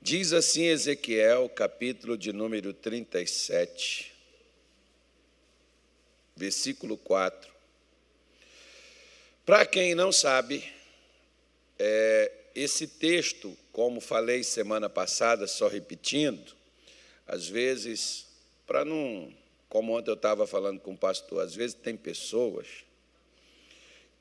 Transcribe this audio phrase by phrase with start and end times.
[0.00, 4.12] Diz assim Ezequiel, capítulo de número 37,
[6.36, 7.52] versículo 4.
[9.44, 10.64] Para quem não sabe,
[11.76, 16.54] é, esse texto, como falei semana passada, só repetindo,
[17.26, 18.26] às vezes,
[18.68, 19.34] para não.
[19.68, 22.68] Como ontem eu estava falando com o pastor, às vezes tem pessoas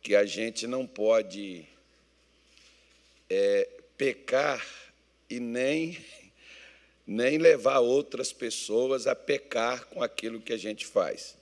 [0.02, 1.68] que a gente não pode
[3.30, 4.86] é, pecar
[5.30, 5.98] e nem,
[7.05, 11.35] nem levar outras pessoas a pecar com aquilo que a gente faz.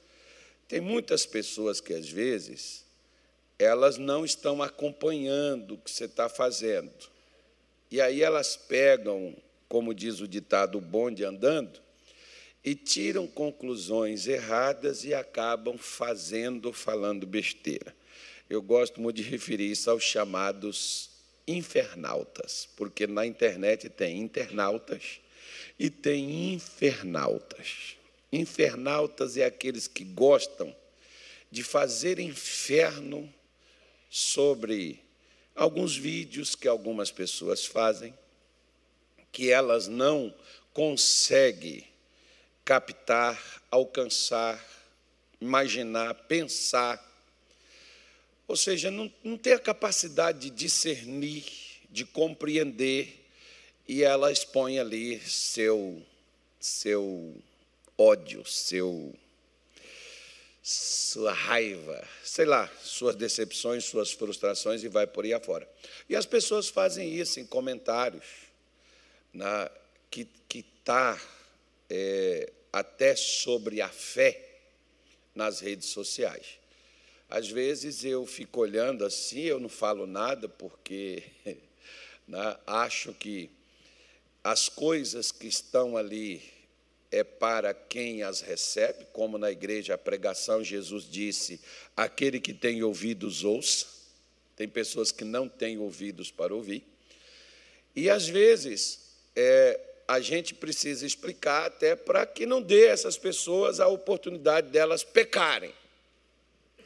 [0.68, 2.86] Tem muitas pessoas que, às vezes,
[3.58, 6.92] elas não estão acompanhando o que você está fazendo.
[7.92, 9.36] E aí elas pegam,
[9.70, 11.80] como diz o ditado, o bonde andando,
[12.64, 17.96] e tiram conclusões erradas e acabam fazendo, falando besteira.
[18.50, 21.15] Eu gosto muito de referir isso aos chamados
[21.48, 25.20] infernautas, porque na internet tem internautas
[25.78, 27.98] e tem infernautas.
[28.32, 30.76] Infernautas é aqueles que gostam
[31.52, 33.32] de fazer inferno
[34.10, 35.00] sobre
[35.56, 38.14] alguns vídeos que algumas pessoas fazem,
[39.32, 40.34] que elas não
[40.74, 41.88] conseguem
[42.64, 44.62] captar, alcançar,
[45.40, 47.15] imaginar, pensar
[48.48, 51.46] ou seja, não, não tem a capacidade de discernir,
[51.90, 53.26] de compreender,
[53.88, 56.02] e ela expõe ali seu,
[56.60, 57.36] seu
[57.98, 59.14] ódio, seu,
[60.62, 65.70] sua raiva, sei lá, suas decepções, suas frustrações e vai por aí afora.
[66.10, 68.26] E as pessoas fazem isso em comentários,
[69.34, 69.70] na,
[70.10, 71.20] que está
[71.90, 74.42] é, até sobre a fé
[75.34, 76.58] nas redes sociais.
[77.30, 81.24] Às vezes eu fico olhando assim, eu não falo nada, porque
[82.28, 83.50] né, acho que
[84.44, 86.42] as coisas que estão ali
[87.12, 91.60] é para quem as recebe, como na igreja a pregação, Jesus disse:
[91.96, 93.88] aquele que tem ouvidos, ouça.
[94.56, 96.84] Tem pessoas que não têm ouvidos para ouvir.
[97.96, 103.80] E às vezes é, a gente precisa explicar até para que não dê essas pessoas
[103.80, 105.74] a oportunidade delas pecarem.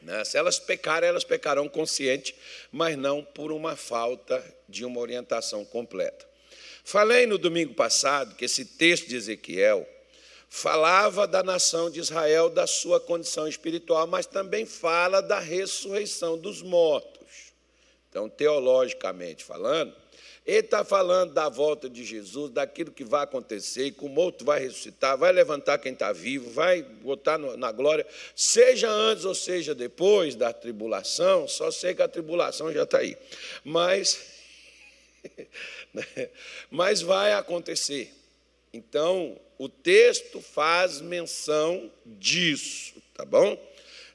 [0.01, 0.23] Né?
[0.23, 2.35] Se elas pecarem, elas pecarão consciente,
[2.71, 6.27] mas não por uma falta de uma orientação completa.
[6.83, 9.88] Falei no domingo passado que esse texto de Ezequiel
[10.49, 16.61] falava da nação de Israel, da sua condição espiritual, mas também fala da ressurreição dos
[16.61, 17.53] mortos.
[18.09, 19.95] Então, teologicamente falando,
[20.49, 24.59] ele está falando da volta de Jesus, daquilo que vai acontecer, que o morto vai
[24.59, 28.05] ressuscitar, vai levantar quem está vivo, vai botar na glória,
[28.35, 33.15] seja antes ou seja depois da tribulação, só sei que a tribulação já está aí.
[33.63, 34.19] Mas,
[36.71, 38.11] mas vai acontecer.
[38.73, 43.55] Então, o texto faz menção disso, tá bom?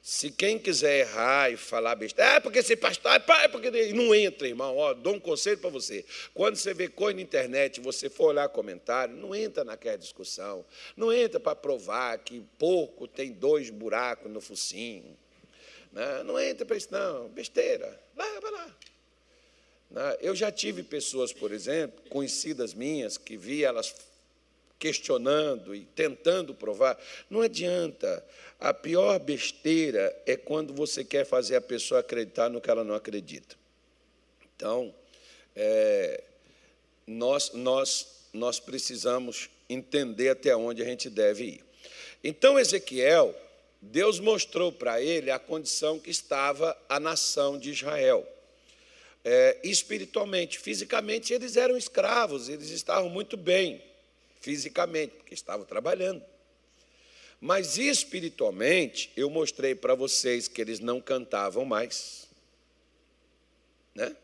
[0.07, 4.47] Se quem quiser errar e falar besteira, é porque esse pastor, é porque não entra,
[4.47, 4.77] irmão.
[4.77, 6.05] Ó, dou um conselho para você.
[6.31, 10.63] Quando você vê coisa na internet, você for olhar comentário, não entra naquela discussão.
[10.95, 15.17] Não entra para provar que porco tem dois buracos no focinho.
[15.91, 16.23] Não, né?
[16.23, 17.27] não entra para isso, não.
[17.29, 17.99] Besteira.
[18.15, 18.75] Lá, vai lá.
[19.89, 20.17] Né?
[20.21, 23.95] Eu já tive pessoas, por exemplo, conhecidas minhas, que vi elas
[24.79, 26.99] questionando e tentando provar.
[27.29, 28.23] Não adianta.
[28.59, 32.95] A pior besteira é quando você quer fazer a pessoa acreditar no que ela não
[32.95, 33.55] acredita.
[34.55, 34.93] Então,
[35.55, 36.23] é,
[37.05, 41.65] nós, nós, nós precisamos entender até onde a gente deve ir.
[42.23, 43.35] Então, Ezequiel,
[43.81, 48.27] Deus mostrou para ele a condição que estava a nação de Israel.
[49.23, 53.81] É, espiritualmente, fisicamente, eles eram escravos, eles estavam muito bem
[54.45, 56.23] fisicamente, porque estavam trabalhando.
[57.41, 62.27] Mas espiritualmente, eu mostrei para vocês que eles não cantavam mais.
[63.95, 64.15] Né?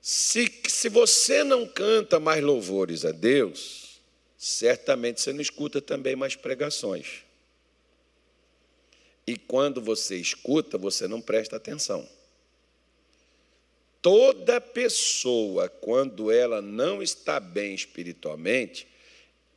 [0.00, 4.00] Se, se você não canta mais louvores a Deus,
[4.38, 7.22] certamente você não escuta também mais pregações.
[9.26, 12.08] E quando você escuta, você não presta atenção.
[14.02, 18.86] Toda pessoa, quando ela não está bem espiritualmente,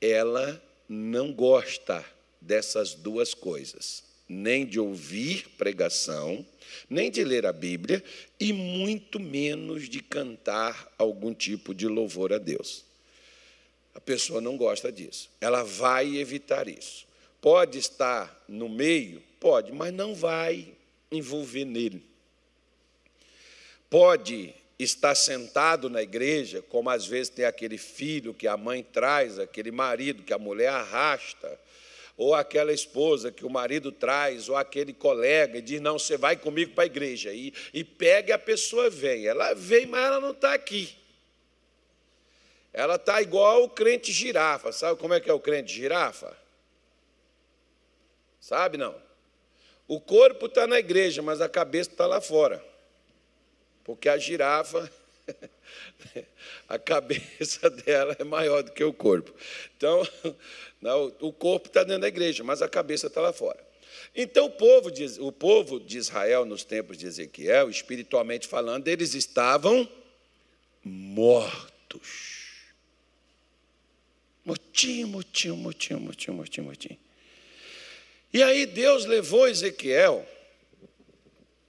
[0.01, 2.03] ela não gosta
[2.41, 6.45] dessas duas coisas, nem de ouvir pregação,
[6.89, 8.03] nem de ler a Bíblia,
[8.37, 12.83] e muito menos de cantar algum tipo de louvor a Deus.
[13.95, 17.07] A pessoa não gosta disso, ela vai evitar isso.
[17.39, 19.23] Pode estar no meio?
[19.39, 20.67] Pode, mas não vai
[21.09, 22.12] envolver nele
[23.93, 29.37] pode está sentado na igreja, como às vezes tem aquele filho que a mãe traz,
[29.37, 31.59] aquele marido que a mulher arrasta,
[32.17, 36.35] ou aquela esposa que o marido traz, ou aquele colega e diz: Não, você vai
[36.35, 37.31] comigo para a igreja.
[37.31, 39.27] E, e pega e a pessoa vem.
[39.27, 40.97] Ela vem, mas ela não está aqui.
[42.73, 44.71] Ela está igual o crente girafa.
[44.71, 46.35] Sabe como é que é o crente girafa?
[48.39, 48.99] Sabe não?
[49.87, 52.72] O corpo está na igreja, mas a cabeça está lá fora.
[53.83, 54.89] Porque a girafa,
[56.67, 59.33] a cabeça dela é maior do que o corpo.
[59.75, 60.07] Então,
[60.81, 63.59] não, o corpo está dentro da igreja, mas a cabeça está lá fora.
[64.15, 69.13] Então, o povo, de, o povo de Israel, nos tempos de Ezequiel, espiritualmente falando, eles
[69.15, 69.89] estavam
[70.83, 72.43] mortos.
[74.45, 76.99] Motim, motim, motim, motim, motim, motim.
[78.33, 80.27] E aí Deus levou Ezequiel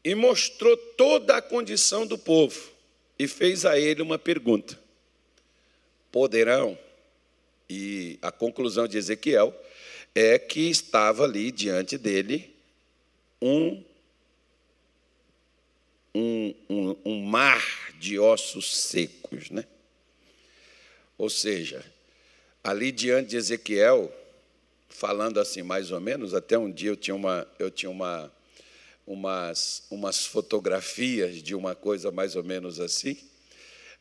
[0.04, 2.70] e mostrou toda a condição do povo
[3.18, 4.78] e fez a ele uma pergunta:
[6.12, 6.78] Poderão?
[7.68, 9.58] E a conclusão de Ezequiel
[10.14, 12.54] é que estava ali diante dele
[13.40, 13.82] um,
[16.14, 17.62] um, um, um mar
[17.98, 19.64] de ossos secos, né?
[21.16, 21.84] Ou seja,
[22.62, 24.12] ali diante de Ezequiel,
[24.88, 28.30] falando assim mais ou menos, até um dia eu tinha uma, eu tinha uma,
[29.06, 33.16] umas, umas fotografias de uma coisa mais ou menos assim,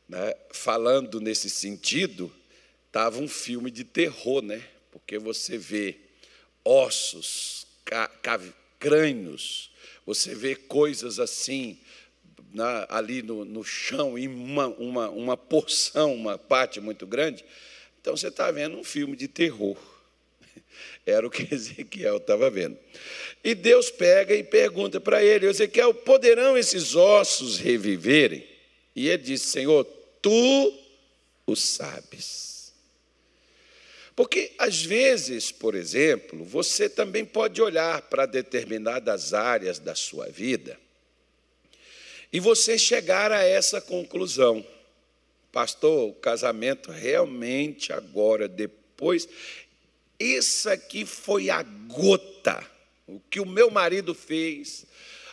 [0.08, 0.34] né?
[0.52, 2.34] falando nesse sentido,
[2.88, 4.64] estava um filme de terror, né?
[4.92, 5.98] porque você vê
[6.64, 7.66] ossos,
[8.80, 9.72] crânios,
[10.06, 11.80] você vê coisas assim
[12.54, 17.44] na, ali no, no chão, em uma, uma, uma porção, uma parte muito grande.
[18.00, 19.78] Então você está vendo um filme de terror.
[21.06, 22.78] Era o que Ezequiel estava vendo.
[23.44, 28.48] E Deus pega e pergunta para ele: Ezequiel, poderão esses ossos reviverem?
[28.96, 29.84] E ele disse: Senhor,
[30.22, 30.80] tu
[31.46, 32.74] o sabes.
[34.16, 40.78] Porque às vezes, por exemplo, você também pode olhar para determinadas áreas da sua vida
[42.34, 44.66] e você chegar a essa conclusão.
[45.52, 49.30] Pastor, o casamento realmente agora, depois,
[50.24, 52.66] isso aqui foi a gota,
[53.06, 54.86] o que o meu marido fez,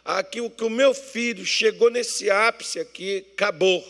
[0.05, 3.85] aqui o que o meu filho chegou nesse ápice aqui, acabou.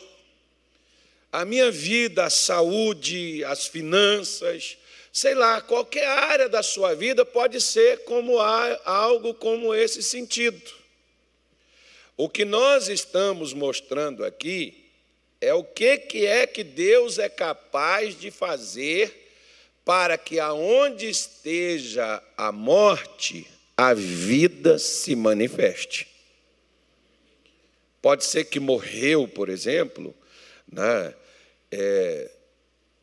[1.32, 4.76] A minha vida, a saúde, as finanças,
[5.12, 10.70] sei lá, qualquer área da sua vida pode ser como algo como esse sentido.
[12.16, 14.90] O que nós estamos mostrando aqui
[15.40, 19.29] é o que, que é que Deus é capaz de fazer
[19.90, 23.44] para que aonde esteja a morte,
[23.76, 26.06] a vida se manifeste.
[28.00, 30.14] Pode ser que morreu, por exemplo,
[30.70, 31.12] né,
[31.72, 32.30] é,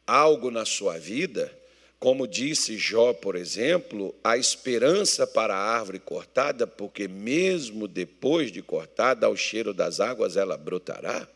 [0.07, 1.53] algo na sua vida,
[1.99, 8.61] como disse Jó, por exemplo, a esperança para a árvore cortada, porque mesmo depois de
[8.61, 11.27] cortada, ao cheiro das águas ela brotará.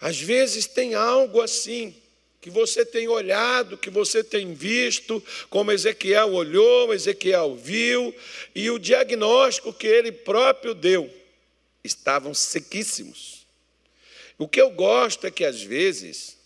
[0.00, 1.94] Às vezes tem algo assim,
[2.40, 8.14] que você tem olhado, que você tem visto, como Ezequiel olhou, Ezequiel viu,
[8.54, 11.12] e o diagnóstico que ele próprio deu,
[11.84, 13.46] estavam sequíssimos.
[14.38, 16.38] O que eu gosto é que às vezes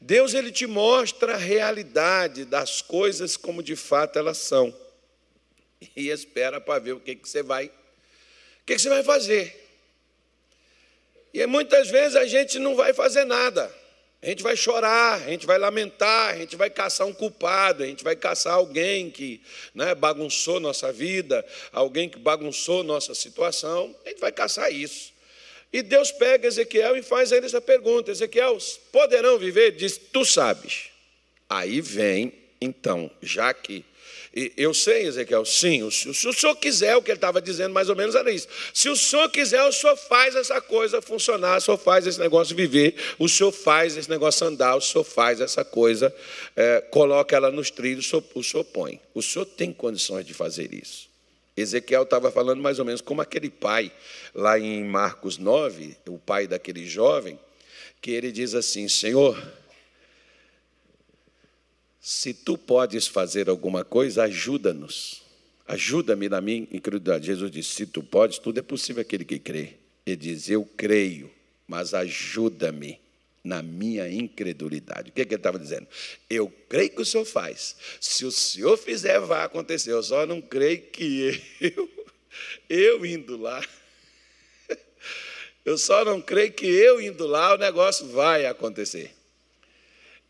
[0.00, 4.74] Deus ele te mostra a realidade das coisas como de fato elas são.
[5.94, 9.62] E espera para ver o que, que você vai, o que, que você vai fazer.
[11.34, 13.83] E muitas vezes a gente não vai fazer nada.
[14.24, 17.86] A gente vai chorar, a gente vai lamentar, a gente vai caçar um culpado, a
[17.86, 19.38] gente vai caçar alguém que
[19.74, 25.12] né, bagunçou nossa vida, alguém que bagunçou nossa situação, a gente vai caçar isso.
[25.70, 28.56] E Deus pega Ezequiel e faz a ele essa pergunta: Ezequiel,
[28.90, 29.72] poderão viver?
[29.72, 30.84] Diz, tu sabes.
[31.46, 33.84] Aí vem, então, já que
[34.56, 37.94] eu sei, Ezequiel, sim, se o senhor quiser, o que ele estava dizendo mais ou
[37.94, 38.48] menos era isso.
[38.72, 42.56] Se o senhor quiser, o senhor faz essa coisa funcionar, o senhor faz esse negócio
[42.56, 46.12] viver, o senhor faz esse negócio andar, o senhor faz essa coisa,
[46.56, 49.00] é, coloca ela nos trilhos, o senhor, o senhor põe.
[49.14, 51.08] O senhor tem condições de fazer isso.
[51.56, 53.92] Ezequiel estava falando mais ou menos como aquele pai,
[54.34, 57.38] lá em Marcos 9, o pai daquele jovem,
[58.02, 59.40] que ele diz assim: Senhor,
[62.06, 65.22] se tu podes fazer alguma coisa, ajuda-nos.
[65.66, 67.24] Ajuda-me na minha incredulidade.
[67.24, 69.76] Jesus disse: Se tu podes, tudo é possível aquele que crê.
[70.04, 71.30] Ele diz: Eu creio,
[71.66, 73.00] mas ajuda-me
[73.42, 75.08] na minha incredulidade.
[75.08, 75.86] O que, é que ele estava dizendo?
[76.28, 77.74] Eu creio que o Senhor faz.
[77.98, 79.92] Se o Senhor fizer, vai acontecer.
[79.92, 81.88] Eu só não creio que eu,
[82.68, 83.64] eu indo lá,
[85.64, 89.14] Eu só não creio que eu indo lá o negócio vai acontecer.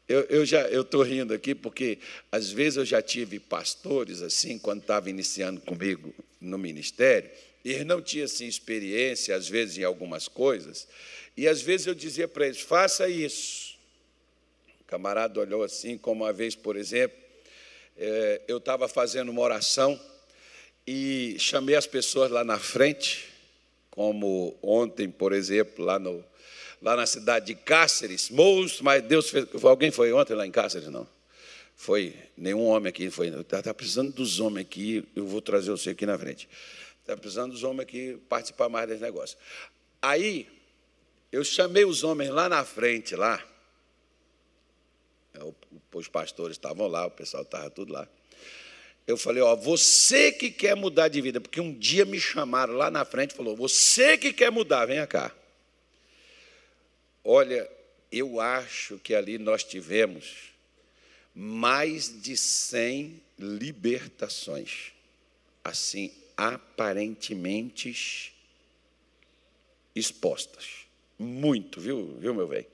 [0.06, 1.99] Eu, eu já eu estou rindo aqui porque
[2.30, 7.30] às vezes eu já tive pastores assim quando estava iniciando comigo no ministério
[7.64, 10.87] e eles não tinham assim experiência às vezes em algumas coisas
[11.34, 13.78] e às vezes eu dizia para eles faça isso.
[14.82, 17.16] O camarada olhou assim como uma vez por exemplo
[17.96, 19.99] é, eu estava fazendo uma oração
[20.87, 23.26] e chamei as pessoas lá na frente
[23.90, 26.23] como ontem por exemplo lá no
[26.84, 29.46] lá na cidade de Cáceres, moço, mas Deus fez.
[29.64, 30.88] Alguém foi ontem lá em Cáceres?
[30.88, 31.08] Não.
[31.74, 33.28] Foi, nenhum homem aqui foi.
[33.28, 36.46] Está tá precisando dos homens aqui, eu vou trazer você aqui na frente.
[37.00, 39.38] Está precisando dos homens aqui participar mais desse negócio.
[40.02, 40.46] Aí,
[41.32, 43.42] eu chamei os homens lá na frente, lá.
[45.32, 45.40] É,
[45.94, 48.06] os pastores estavam lá, o pessoal estava tudo lá.
[49.06, 52.90] Eu falei, ó, você que quer mudar de vida, porque um dia me chamaram lá
[52.90, 55.34] na frente e falou, você que quer mudar, venha cá.
[57.25, 57.66] Olha,
[58.12, 60.52] eu acho que ali nós tivemos
[61.35, 64.93] mais de 100 libertações,
[65.64, 68.35] assim, aparentemente
[69.95, 70.85] expostas.
[71.19, 72.66] Muito, viu, viu meu velho?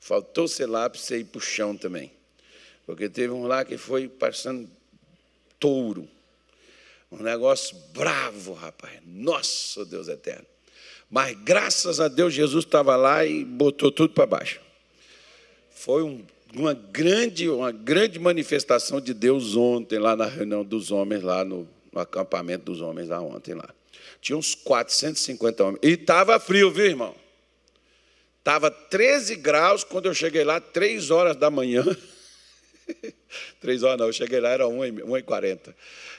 [0.00, 2.12] Faltou, sei lá, para você ir para o chão também.
[2.84, 4.68] Porque teve um lá que foi passando
[5.58, 6.08] touro.
[7.10, 9.00] Um negócio bravo, rapaz.
[9.06, 10.46] Nossa, Deus eterno.
[11.10, 14.60] Mas graças a Deus Jesus estava lá e botou tudo para baixo.
[15.74, 21.22] Foi um, uma, grande, uma grande manifestação de Deus ontem, lá na reunião dos homens,
[21.22, 23.68] lá no, no acampamento dos homens, lá ontem lá.
[24.20, 25.80] Tinha uns 450 homens.
[25.82, 27.14] E estava frio, viu, irmão?
[28.38, 31.84] Estava 13 graus quando eu cheguei lá, 3 horas da manhã.
[33.60, 35.74] 3 horas não, eu cheguei lá, era 1h40.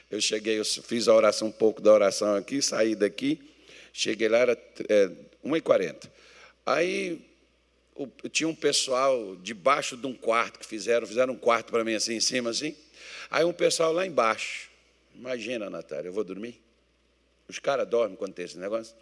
[0.09, 3.39] Eu cheguei, eu fiz a oração, um pouco da oração aqui, saí daqui.
[3.97, 5.09] Cheguei lá, era é,
[5.41, 6.11] 1h40.
[6.65, 7.25] Aí
[7.95, 11.93] o, tinha um pessoal debaixo de um quarto que fizeram, fizeram um quarto para mim
[11.93, 12.75] assim em cima, assim.
[13.31, 14.69] Aí um pessoal lá embaixo.
[15.15, 16.61] Imagina, Natália, eu vou dormir?
[17.47, 18.93] Os caras dormem quando tem esse negócio?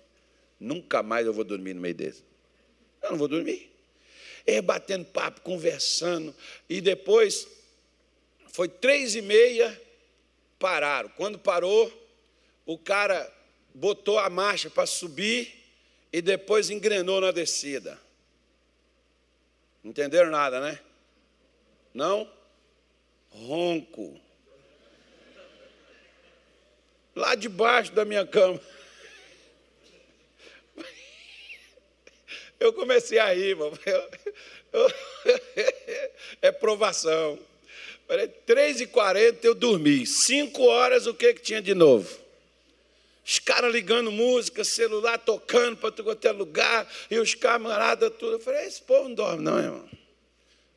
[0.60, 2.24] Nunca mais eu vou dormir no meio desse.
[3.02, 3.72] Eu não vou dormir.
[4.46, 6.36] É batendo papo, conversando.
[6.70, 7.48] E depois,
[8.50, 9.76] foi três e meia,
[10.60, 11.10] pararam.
[11.18, 11.92] Quando parou,
[12.64, 13.28] o cara
[13.74, 15.54] botou a marcha para subir
[16.12, 18.00] e depois engrenou na descida.
[19.84, 20.80] Entenderam nada, né?
[21.94, 22.32] Não?
[23.30, 24.20] Ronco.
[27.16, 28.60] Lá debaixo da minha cama.
[32.60, 33.58] Eu comecei a rir,
[36.42, 37.38] é provação.
[38.46, 40.06] Três e quarenta eu dormi.
[40.08, 42.23] Cinco horas, o que, que tinha de novo?
[43.26, 48.34] Os caras ligando música, celular tocando para quanto é lugar, e os camaradas tudo.
[48.34, 49.90] Eu falei, esse povo não dorme, não, irmão.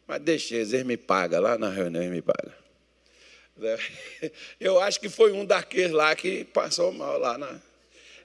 [0.07, 2.53] Mas deixa eles, me pagam, lá na reunião eles me pagam.
[4.61, 7.61] Eu acho que foi um daqueles lá que passou mal lá na.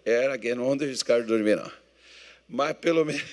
[0.06, 1.72] Era que não deixa os caras dormir, não.
[2.48, 3.24] Mas pelo menos.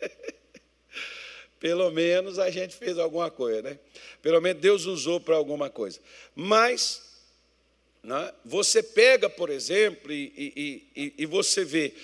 [1.58, 3.78] pelo menos a gente fez alguma coisa, né?
[4.20, 5.98] Pelo menos Deus usou para alguma coisa.
[6.34, 7.11] Mas
[8.02, 8.32] né?
[8.44, 11.94] Você pega, por exemplo, e, e, e, e você vê,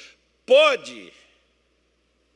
[0.46, 1.12] pode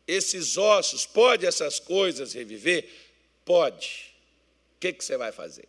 [0.06, 2.88] esses ossos, pode essas coisas reviver?
[3.44, 4.12] Pode.
[4.76, 5.68] O que, que você vai fazer?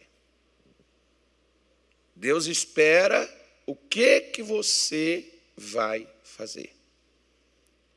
[2.15, 3.29] Deus espera
[3.65, 6.71] o que, que você vai fazer.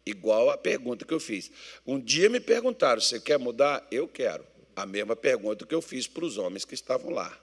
[0.04, 1.50] Igual a pergunta que eu fiz.
[1.86, 3.86] Um dia me perguntaram: você quer mudar?
[3.90, 4.46] Eu quero.
[4.74, 7.36] A mesma pergunta que eu fiz para os homens que estavam lá.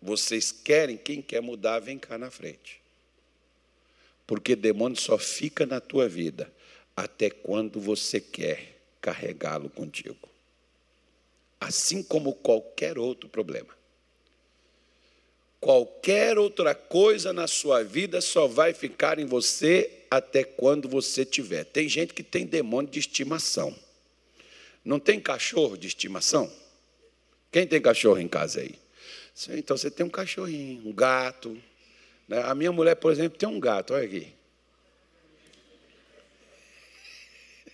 [0.00, 2.80] Vocês querem, quem quer mudar, vem cá na frente.
[4.26, 6.52] Porque demônio só fica na tua vida
[6.96, 10.28] até quando você quer carregá-lo contigo.
[11.60, 13.76] Assim como qualquer outro problema.
[15.60, 21.64] Qualquer outra coisa na sua vida só vai ficar em você até quando você tiver.
[21.64, 23.76] Tem gente que tem demônio de estimação.
[24.84, 26.52] Não tem cachorro de estimação?
[27.50, 28.78] Quem tem cachorro em casa aí?
[29.48, 31.62] Então você tem um cachorrinho, um gato.
[32.26, 32.40] Né?
[32.42, 34.32] A minha mulher, por exemplo, tem um gato, olha aqui.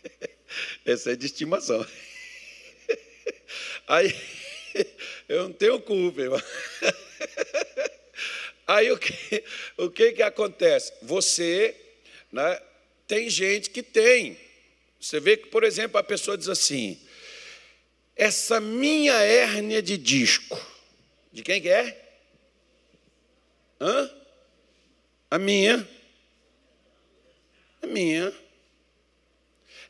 [0.85, 1.87] Esse é de estimação.
[3.87, 4.13] Aí,
[5.29, 6.43] eu não tenho culpa, irmão.
[8.67, 9.45] Aí o que,
[9.77, 10.93] o que, que acontece?
[11.03, 11.77] Você,
[12.31, 12.61] né,
[13.07, 14.37] tem gente que tem.
[15.01, 17.01] Você vê que, por exemplo, a pessoa diz assim:
[18.17, 20.72] essa minha hérnia de disco
[21.33, 21.99] de quem que é?
[23.81, 24.11] Hã?
[25.31, 25.89] A minha.
[27.83, 28.33] A minha.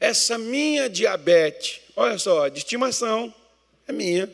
[0.00, 3.32] essa minha diabetes, olha só, de estimação,
[3.86, 4.30] é minha.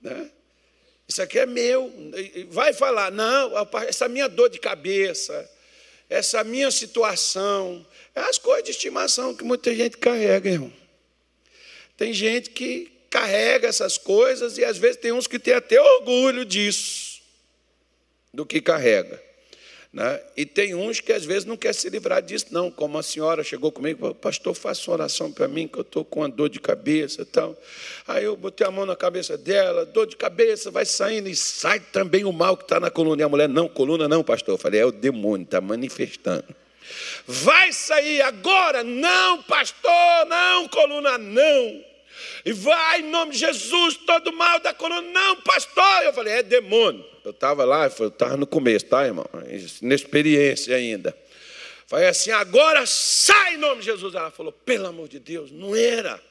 [0.00, 0.30] Né?
[1.06, 1.92] Isso aqui é meu.
[2.48, 3.52] Vai falar, não,
[3.86, 5.50] essa minha dor de cabeça,
[6.08, 10.72] essa minha situação, é as coisas de estimação que muita gente carrega, irmão.
[11.96, 16.44] Tem gente que carrega essas coisas e às vezes tem uns que têm até orgulho
[16.44, 17.20] disso,
[18.32, 19.28] do que carrega.
[19.90, 20.20] Né?
[20.36, 22.70] E tem uns que às vezes não quer se livrar disso, não.
[22.70, 26.20] Como a senhora chegou comigo, falou, pastor, faça oração para mim, que eu estou com
[26.20, 27.56] uma dor de cabeça tal.
[28.06, 31.80] Aí eu botei a mão na cabeça dela, dor de cabeça, vai saindo e sai
[31.80, 33.22] também o mal que está na coluna.
[33.22, 34.54] E a mulher, não, coluna não, pastor.
[34.54, 36.44] Eu falei, é o demônio, está manifestando.
[37.26, 38.84] Vai sair agora?
[38.84, 41.87] Não, pastor, não, coluna não.
[42.44, 45.02] E vai em nome de Jesus, todo mal da coluna.
[45.02, 46.02] Não, pastor.
[46.04, 47.04] Eu falei, é demônio.
[47.24, 49.26] Eu estava lá, eu estava no começo, tá, irmão?
[49.82, 51.16] Inexperiência ainda.
[51.86, 54.14] Falei assim, agora sai em nome de Jesus.
[54.14, 56.22] Ela falou, pelo amor de Deus, não era.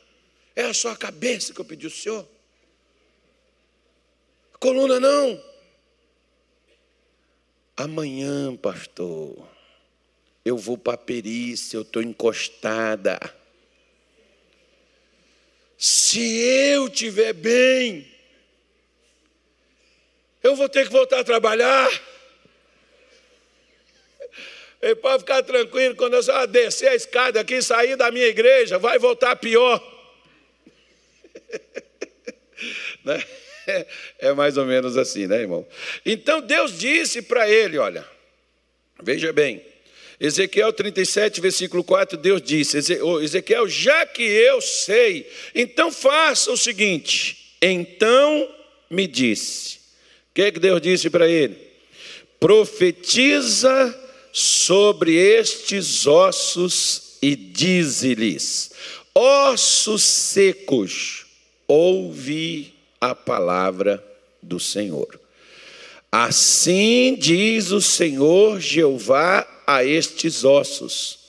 [0.55, 2.27] É só a cabeça que eu pedi ao senhor.
[4.59, 5.43] Coluna não.
[7.75, 9.47] Amanhã, pastor,
[10.43, 13.19] eu vou para a perícia, eu estou encostada.
[15.77, 16.19] Se
[16.73, 18.11] eu estiver bem,
[20.41, 21.89] eu vou ter que voltar a trabalhar.
[24.81, 28.77] E pode ficar tranquilo, quando eu só descer a escada aqui, sair da minha igreja,
[28.79, 29.81] vai voltar pior.
[33.03, 33.23] né?
[34.17, 35.67] É mais ou menos assim, né, irmão?
[36.05, 38.05] Então Deus disse para ele: olha,
[39.01, 39.63] veja bem,
[40.19, 47.55] Ezequiel 37, versículo 4, Deus disse: Ezequiel, já que eu sei, então faça o seguinte.
[47.61, 48.49] Então
[48.89, 51.55] me disse: O que, é que Deus disse para ele?
[52.39, 53.95] Profetiza
[54.33, 58.71] sobre estes ossos e dize-lhes:
[59.13, 61.25] Ossos secos,
[61.67, 64.03] ouvi a palavra
[64.41, 65.19] do Senhor.
[66.23, 71.19] Assim diz o Senhor Jeová a estes ossos: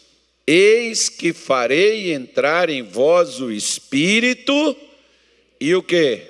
[0.47, 4.75] Eis que farei entrar em vós o espírito
[5.61, 6.23] e o que?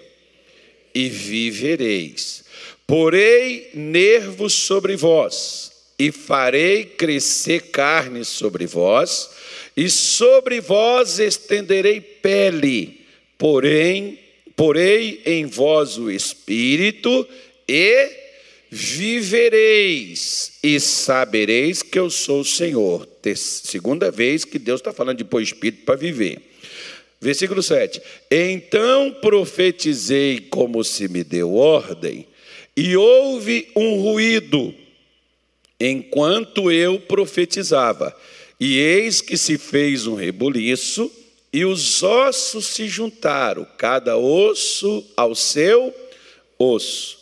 [0.93, 2.43] E vivereis.
[2.85, 9.31] Porei nervos sobre vós e farei crescer carne sobre vós,
[9.77, 13.07] e sobre vós estenderei pele,
[13.39, 14.19] porém,
[14.57, 17.25] porei em vós o espírito
[17.69, 18.18] e
[18.71, 23.09] vivereis e sabereis que eu sou o Senhor.
[23.35, 26.41] Segunda vez que Deus está falando de pôr espírito para viver.
[27.21, 28.01] Versículo 7:
[28.31, 32.27] Então profetizei como se me deu ordem,
[32.77, 34.75] e houve um ruído
[35.81, 38.17] enquanto eu profetizava,
[38.59, 41.11] e eis que se fez um rebuliço,
[41.53, 45.95] e os ossos se juntaram, cada osso ao seu
[46.59, 47.19] osso.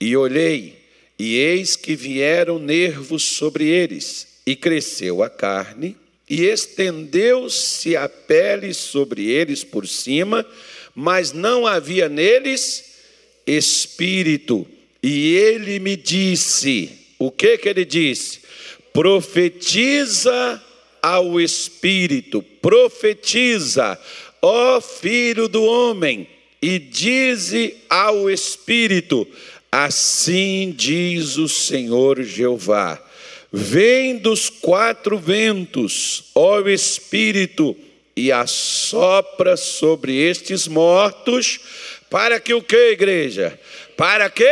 [0.00, 0.79] E olhei,
[1.22, 5.94] e eis que vieram nervos sobre eles, e cresceu a carne,
[6.26, 10.46] e estendeu-se a pele sobre eles por cima,
[10.94, 12.94] mas não havia neles
[13.46, 14.66] espírito.
[15.02, 18.40] E ele me disse: o que que ele disse?
[18.90, 20.62] Profetiza
[21.02, 24.00] ao espírito, profetiza,
[24.40, 26.26] ó filho do homem,
[26.62, 29.28] e dize ao espírito:
[29.70, 33.00] Assim diz o Senhor Jeová:
[33.52, 37.76] Vem dos quatro ventos, ó Espírito,
[38.16, 41.60] e assopra sobre estes mortos,
[42.10, 43.58] para que o que, igreja?
[43.96, 44.44] Para que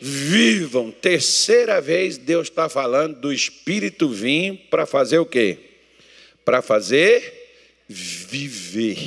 [0.00, 0.90] vivam.
[0.90, 5.58] Terceira vez Deus está falando do Espírito vir para fazer o quê?
[6.44, 7.40] Para fazer
[7.88, 8.98] viver.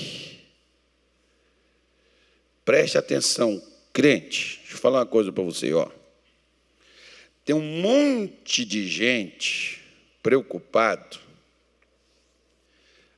[2.64, 5.88] Preste atenção, crente, deixa eu falar uma coisa para você, ó.
[7.46, 9.82] Tem um monte de gente
[10.22, 11.20] preocupado,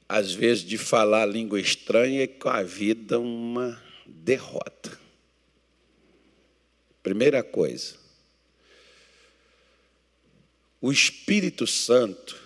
[0.08, 5.00] às vezes, de falar língua estranha e com a vida uma derrota.
[7.02, 7.96] Primeira coisa,
[10.82, 12.42] o Espírito Santo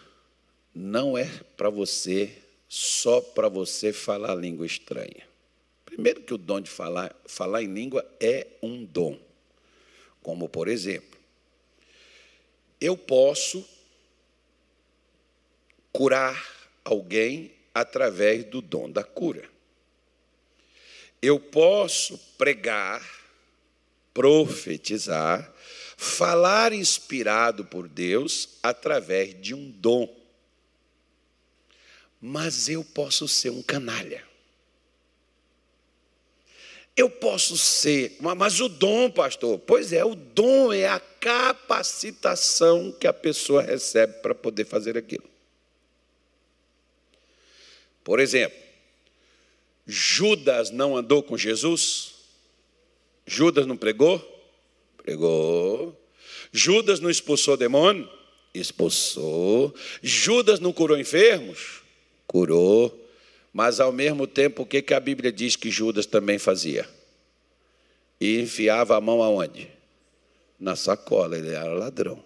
[0.75, 1.25] não é
[1.57, 5.28] para você só para você falar língua estranha.
[5.89, 9.19] Primeiro que o dom de falar, falar em língua é um dom.
[10.21, 11.19] Como, por exemplo,
[12.79, 13.67] eu posso
[15.91, 19.49] curar alguém através do dom da cura.
[21.19, 23.03] Eu posso pregar,
[24.13, 25.51] profetizar,
[25.97, 30.17] falar inspirado por Deus através de um dom.
[32.21, 34.28] mas eu posso ser um canalha.
[36.99, 43.07] Eu posso ser, mas o dom, pastor, pois é, o dom é a capacitação que
[43.07, 45.23] a pessoa recebe para poder fazer aquilo.
[48.03, 48.59] Por exemplo,
[49.87, 52.15] Judas não andou com Jesus?
[53.25, 54.19] Judas não pregou?
[54.97, 55.97] Pregou.
[56.51, 58.09] Judas não expulsou demônio?
[58.53, 59.73] Expulsou.
[60.03, 61.81] Judas não curou enfermos?
[62.27, 63.08] Curou.
[63.51, 66.87] Mas ao mesmo tempo, o que, que a Bíblia diz que Judas também fazia?
[68.19, 69.69] E enfiava a mão aonde?
[70.59, 72.23] Na sacola, ele era ladrão.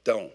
[0.00, 0.32] Então,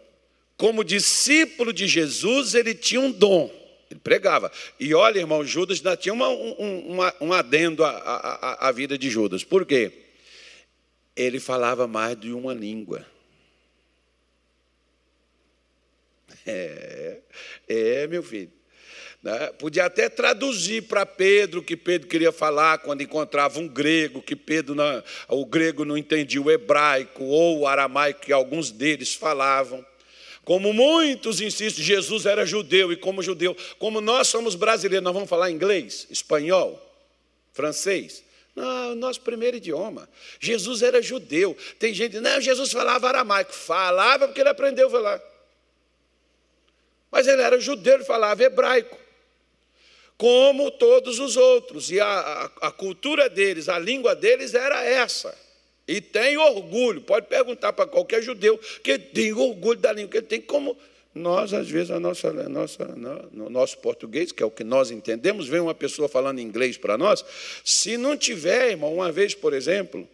[0.58, 3.50] como discípulo de Jesus, ele tinha um dom,
[3.90, 4.52] ele pregava.
[4.80, 8.98] E olha, irmão, Judas ainda tinha uma, um, uma, um adendo à, à, à vida
[8.98, 9.44] de Judas.
[9.44, 9.92] Por quê?
[11.16, 13.06] Ele falava mais de uma língua.
[16.46, 17.18] É,
[17.68, 18.52] é meu filho.
[19.22, 19.52] Né?
[19.60, 24.36] Podia até traduzir para Pedro o que Pedro queria falar quando encontrava um grego, que
[24.36, 29.86] Pedro não, o grego não entendia o hebraico ou o aramaico que alguns deles falavam.
[30.44, 35.30] Como muitos insistem, Jesus era judeu e como judeu, como nós somos brasileiros, nós vamos
[35.30, 36.82] falar inglês, espanhol,
[37.54, 38.24] francês.
[38.56, 40.10] Não, nosso primeiro idioma.
[40.40, 41.56] Jesus era judeu.
[41.80, 43.54] Tem gente, não, Jesus falava aramaico.
[43.54, 45.31] Falava porque ele aprendeu a falar.
[47.12, 48.98] Mas ele era judeu, ele falava hebraico,
[50.18, 51.92] como todos os outros.
[51.92, 55.38] E a, a, a cultura deles, a língua deles era essa.
[55.86, 57.02] E tem orgulho.
[57.02, 60.78] Pode perguntar para qualquer judeu que tem orgulho da língua que ele tem, como
[61.14, 62.86] nós, às vezes, a nossa, a nossa,
[63.34, 66.98] no nosso português, que é o que nós entendemos, vem uma pessoa falando inglês para
[66.98, 67.26] nós.
[67.66, 70.08] Se não tiver, irmão, uma vez, por exemplo,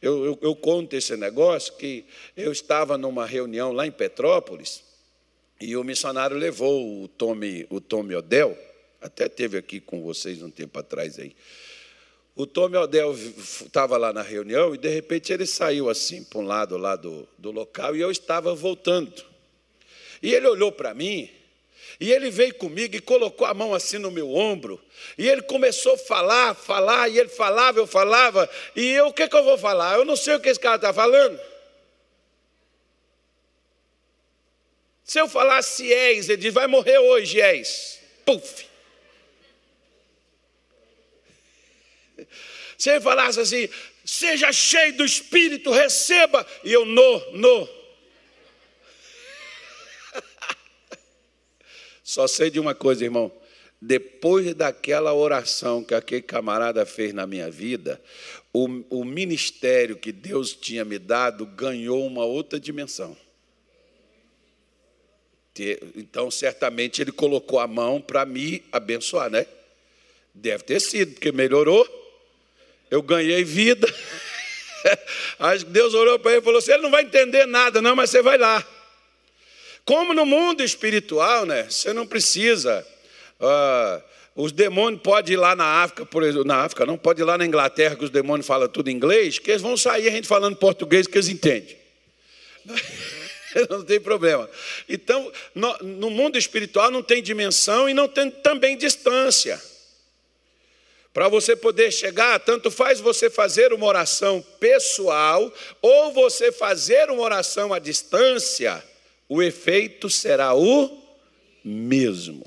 [0.00, 2.04] eu, eu, eu conto esse negócio que
[2.36, 4.85] eu estava numa reunião lá em Petrópolis
[5.60, 8.56] e o missionário levou o Tommy, o Tommy Odell,
[9.00, 11.34] até teve aqui com vocês um tempo atrás aí.
[12.34, 16.46] O Tommy Odell estava lá na reunião e de repente ele saiu assim para um
[16.46, 19.24] lado lá do, do local e eu estava voltando.
[20.22, 21.30] E ele olhou para mim
[21.98, 24.78] e ele veio comigo e colocou a mão assim no meu ombro.
[25.16, 28.48] E ele começou a falar, falar, e ele falava, eu falava.
[28.74, 29.96] E eu, o que, que eu vou falar?
[29.96, 31.40] Eu não sei o que esse cara está falando.
[35.06, 38.00] Se eu falasse és, ele diz, vai morrer hoje, és.
[38.24, 38.66] Puf.
[42.76, 43.68] Se ele falasse assim,
[44.04, 47.68] seja cheio do Espírito, receba, e eu, no, no.
[52.02, 53.32] Só sei de uma coisa, irmão.
[53.80, 58.02] Depois daquela oração que aquele camarada fez na minha vida,
[58.52, 63.16] o, o ministério que Deus tinha me dado ganhou uma outra dimensão.
[65.96, 69.46] Então, certamente, ele colocou a mão para me abençoar, né?
[70.34, 71.86] Deve ter sido, porque melhorou.
[72.90, 73.92] Eu ganhei vida.
[75.38, 77.96] Acho que Deus olhou para ele e falou assim: ele não vai entender nada, não,
[77.96, 78.64] mas você vai lá.
[79.84, 81.64] Como no mundo espiritual, né?
[81.70, 82.86] Você não precisa.
[83.40, 84.02] Uh,
[84.36, 87.38] os demônios podem ir lá na África, por exemplo, na África, não pode ir lá
[87.38, 90.56] na Inglaterra, que os demônios falam tudo inglês, que eles vão sair a gente falando
[90.56, 91.76] português que eles entendem.
[93.70, 94.48] não tem problema.
[94.88, 99.60] Então, no, no, mundo espiritual não tem dimensão e não tem também distância.
[101.12, 107.22] Para você poder chegar, tanto faz você fazer uma oração pessoal ou você fazer uma
[107.22, 108.84] oração à distância,
[109.28, 111.02] o efeito será o
[111.64, 112.44] mesmo.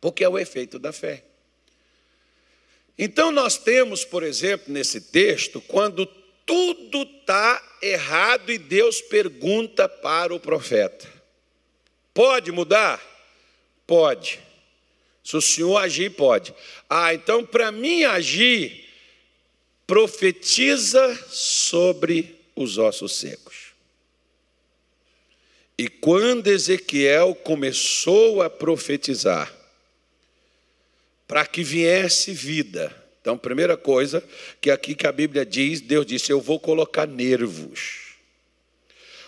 [0.00, 1.24] Porque é o efeito da fé.
[2.96, 6.06] Então, nós temos, por exemplo, nesse texto, quando
[6.46, 11.08] tudo está errado e Deus pergunta para o profeta:
[12.12, 13.02] Pode mudar?
[13.86, 14.40] Pode.
[15.22, 16.54] Se o senhor agir, pode.
[16.88, 18.88] Ah, então para mim agir,
[19.86, 23.72] profetiza sobre os ossos secos.
[25.76, 29.52] E quando Ezequiel começou a profetizar,
[31.26, 34.22] para que viesse vida, então, primeira coisa
[34.60, 38.16] que aqui que a Bíblia diz, Deus disse: Eu vou colocar nervos.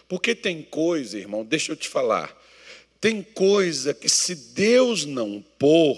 [0.06, 2.38] Porque tem coisa, irmão, deixa eu te falar.
[3.00, 5.96] Tem coisa que se Deus não pôr,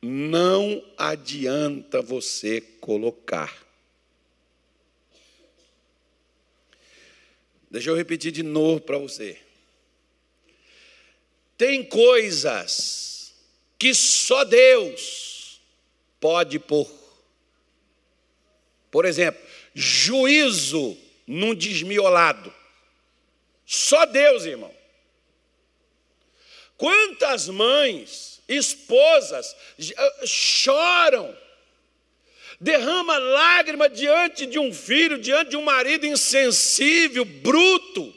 [0.00, 3.54] não adianta você colocar.
[7.70, 9.36] Deixa eu repetir de novo para você.
[11.58, 13.34] Tem coisas
[13.78, 15.60] que só Deus
[16.18, 16.99] pode pôr
[18.90, 19.40] por exemplo,
[19.74, 22.52] juízo num desmiolado.
[23.64, 24.74] Só Deus, irmão.
[26.76, 31.36] Quantas mães, esposas eh, choram,
[32.60, 38.14] derrama lágrima diante de um filho, diante de um marido insensível, bruto,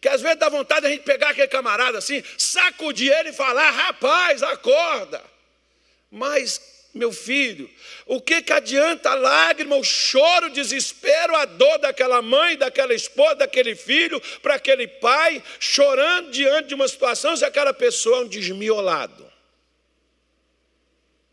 [0.00, 3.32] que às vezes dá vontade de a gente pegar aquele camarada assim, sacudir ele e
[3.32, 5.22] falar: rapaz, acorda.
[6.10, 7.70] Mas meu filho,
[8.06, 12.94] o que, que adianta a lágrima, o choro, o desespero, a dor daquela mãe, daquela
[12.94, 18.20] esposa, daquele filho, para aquele pai, chorando diante de uma situação, se aquela pessoa é
[18.22, 19.30] um desmiolado,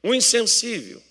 [0.03, 1.01] um insensível.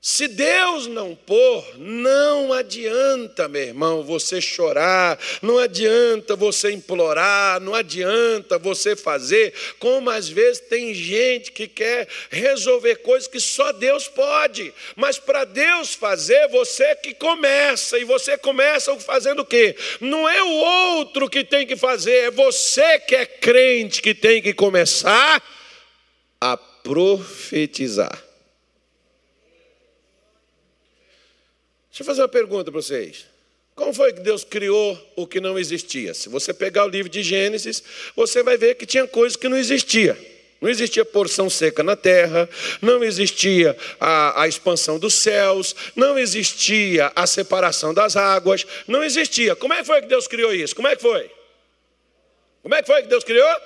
[0.00, 7.74] Se Deus não pôr, não adianta, meu irmão, você chorar, não adianta você implorar, não
[7.74, 14.06] adianta você fazer, como às vezes tem gente que quer resolver coisas que só Deus
[14.06, 19.76] pode, mas para Deus fazer, você que começa, e você começa fazendo o quê?
[20.00, 24.40] Não é o outro que tem que fazer, é você que é crente que tem
[24.40, 25.42] que começar
[26.40, 28.27] a profetizar.
[31.98, 33.26] Deixa eu fazer uma pergunta para vocês.
[33.74, 36.14] Como foi que Deus criou o que não existia?
[36.14, 37.82] Se você pegar o livro de Gênesis,
[38.14, 40.16] você vai ver que tinha coisas que não existia.
[40.60, 42.48] Não existia porção seca na terra,
[42.80, 49.56] não existia a, a, expansão dos céus, não existia a separação das águas, não existia.
[49.56, 50.76] Como é que foi que Deus criou isso?
[50.76, 51.28] Como é que foi?
[52.62, 53.56] Como é que foi que Deus criou?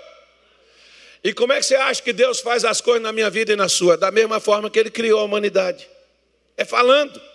[1.22, 3.56] E como é que você acha que Deus faz as coisas na minha vida e
[3.56, 3.98] na sua?
[3.98, 5.86] Da mesma forma que Ele criou a humanidade.
[6.56, 7.31] É falando.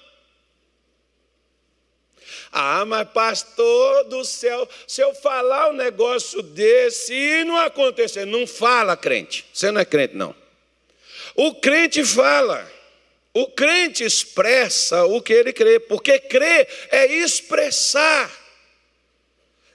[2.51, 8.47] Ah, mas pastor do céu, se eu falar um negócio desse e não acontecer, não
[8.47, 9.45] fala, crente.
[9.53, 10.36] Você não é crente, não.
[11.36, 12.71] O crente fala.
[13.33, 18.31] O crente expressa o que ele crê, porque crer é expressar.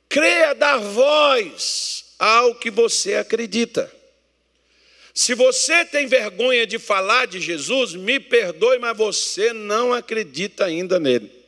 [0.09, 3.91] Crer é dar voz ao que você acredita.
[5.15, 10.99] Se você tem vergonha de falar de Jesus, me perdoe, mas você não acredita ainda
[10.99, 11.42] nele.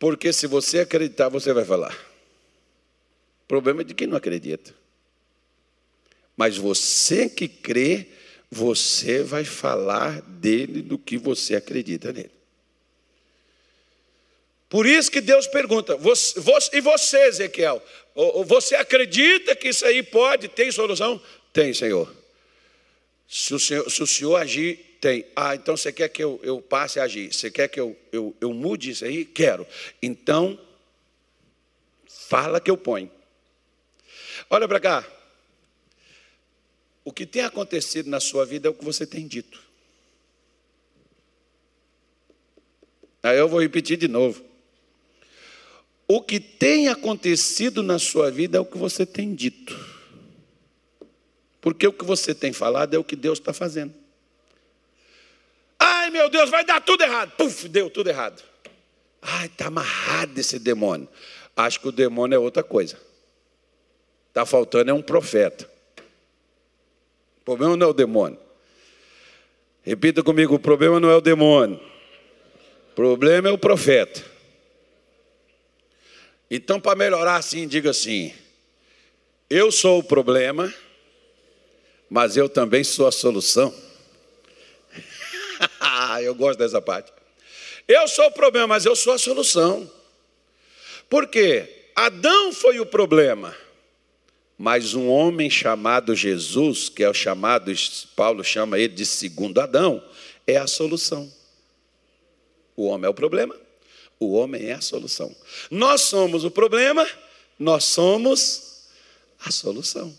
[0.00, 1.94] Porque se você acreditar, você vai falar.
[3.44, 4.74] O problema é de quem não acredita.
[6.34, 8.08] Mas você que crê,
[8.50, 12.30] você vai falar dele do que você acredita nele.
[14.70, 17.84] Por isso que Deus pergunta, você, você, e você, Ezequiel?
[18.46, 21.20] Você acredita que isso aí pode, tem solução?
[21.52, 22.10] Tem, Senhor.
[23.28, 25.24] Se o Senhor, se o senhor agir, tem.
[25.34, 27.32] Ah, então você quer que eu, eu passe a agir?
[27.32, 29.24] Você quer que eu, eu, eu mude isso aí?
[29.24, 29.66] Quero.
[30.02, 30.58] Então,
[32.06, 33.10] fala que eu ponho.
[34.50, 35.08] Olha para cá.
[37.02, 39.60] O que tem acontecido na sua vida é o que você tem dito.
[43.22, 44.44] Aí eu vou repetir de novo.
[46.06, 49.78] O que tem acontecido na sua vida é o que você tem dito.
[51.60, 53.99] Porque o que você tem falado é o que Deus está fazendo.
[56.10, 57.32] Meu Deus, vai dar tudo errado.
[57.36, 58.42] Puf, deu tudo errado.
[59.22, 61.08] Ai, está amarrado esse demônio.
[61.56, 62.98] Acho que o demônio é outra coisa.
[64.28, 65.68] Está faltando é um profeta.
[67.40, 68.38] O problema não é o demônio.
[69.82, 71.80] Repita comigo: o problema não é o demônio.
[72.92, 74.24] O problema é o profeta.
[76.50, 78.32] Então, para melhorar assim, diga assim:
[79.48, 80.72] eu sou o problema,
[82.08, 83.74] mas eu também sou a solução.
[86.22, 87.12] eu gosto dessa parte.
[87.86, 89.90] Eu sou o problema, mas eu sou a solução.
[91.08, 91.88] Por quê?
[91.94, 93.54] Adão foi o problema,
[94.56, 97.72] mas um homem chamado Jesus, que é o chamado,
[98.14, 100.02] Paulo chama ele de segundo Adão,
[100.46, 101.30] é a solução.
[102.76, 103.56] O homem é o problema,
[104.18, 105.34] o homem é a solução.
[105.70, 107.06] Nós somos o problema,
[107.58, 108.88] nós somos
[109.44, 110.16] a solução.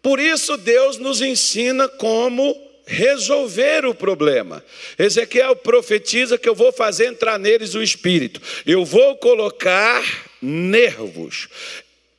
[0.00, 4.64] Por isso Deus nos ensina como resolver o problema.
[4.96, 8.40] Ezequiel profetiza que eu vou fazer entrar neles o espírito.
[8.64, 10.02] Eu vou colocar
[10.40, 11.48] nervos.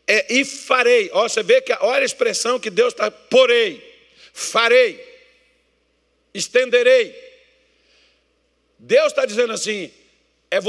[0.05, 1.09] É, e farei.
[1.13, 3.09] Ó, você vê que olha a expressão que Deus está.
[3.09, 3.81] Porei,
[4.33, 5.03] farei,
[6.33, 7.15] estenderei.
[8.77, 9.89] Deus está dizendo assim:
[10.51, 10.59] é,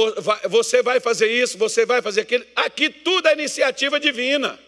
[0.49, 2.45] você vai fazer isso, você vai fazer aquilo.
[2.55, 4.59] Aqui tudo é iniciativa divina.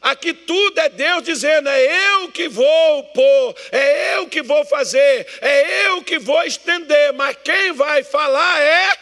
[0.00, 5.26] Aqui tudo é Deus dizendo: é eu que vou pôr, é eu que vou fazer,
[5.40, 8.98] é eu que vou estender, mas quem vai falar é.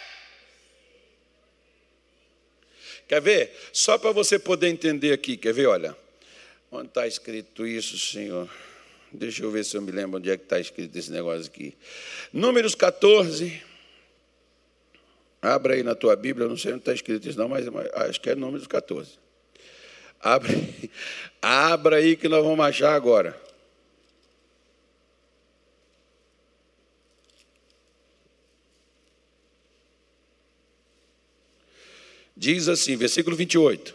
[3.08, 3.52] Quer ver?
[3.72, 5.66] Só para você poder entender aqui, quer ver?
[5.66, 5.96] Olha,
[6.72, 8.48] onde está escrito isso, Senhor?
[9.12, 11.76] Deixa eu ver se eu me lembro onde é que está escrito esse negócio aqui.
[12.32, 13.62] Números 14.
[15.40, 18.30] Abra aí na tua Bíblia, não sei onde está escrito isso, não, mas acho que
[18.30, 19.25] é Números 14.
[20.20, 20.90] Abre,
[21.40, 23.40] abra aí que nós vamos achar agora.
[32.36, 33.94] Diz assim, versículo 28,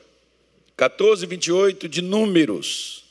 [0.76, 3.06] 14, 28 de Números.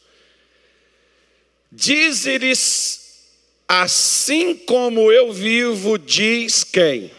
[1.71, 3.31] Diz-lhes,
[3.69, 7.13] assim como eu vivo, diz quem?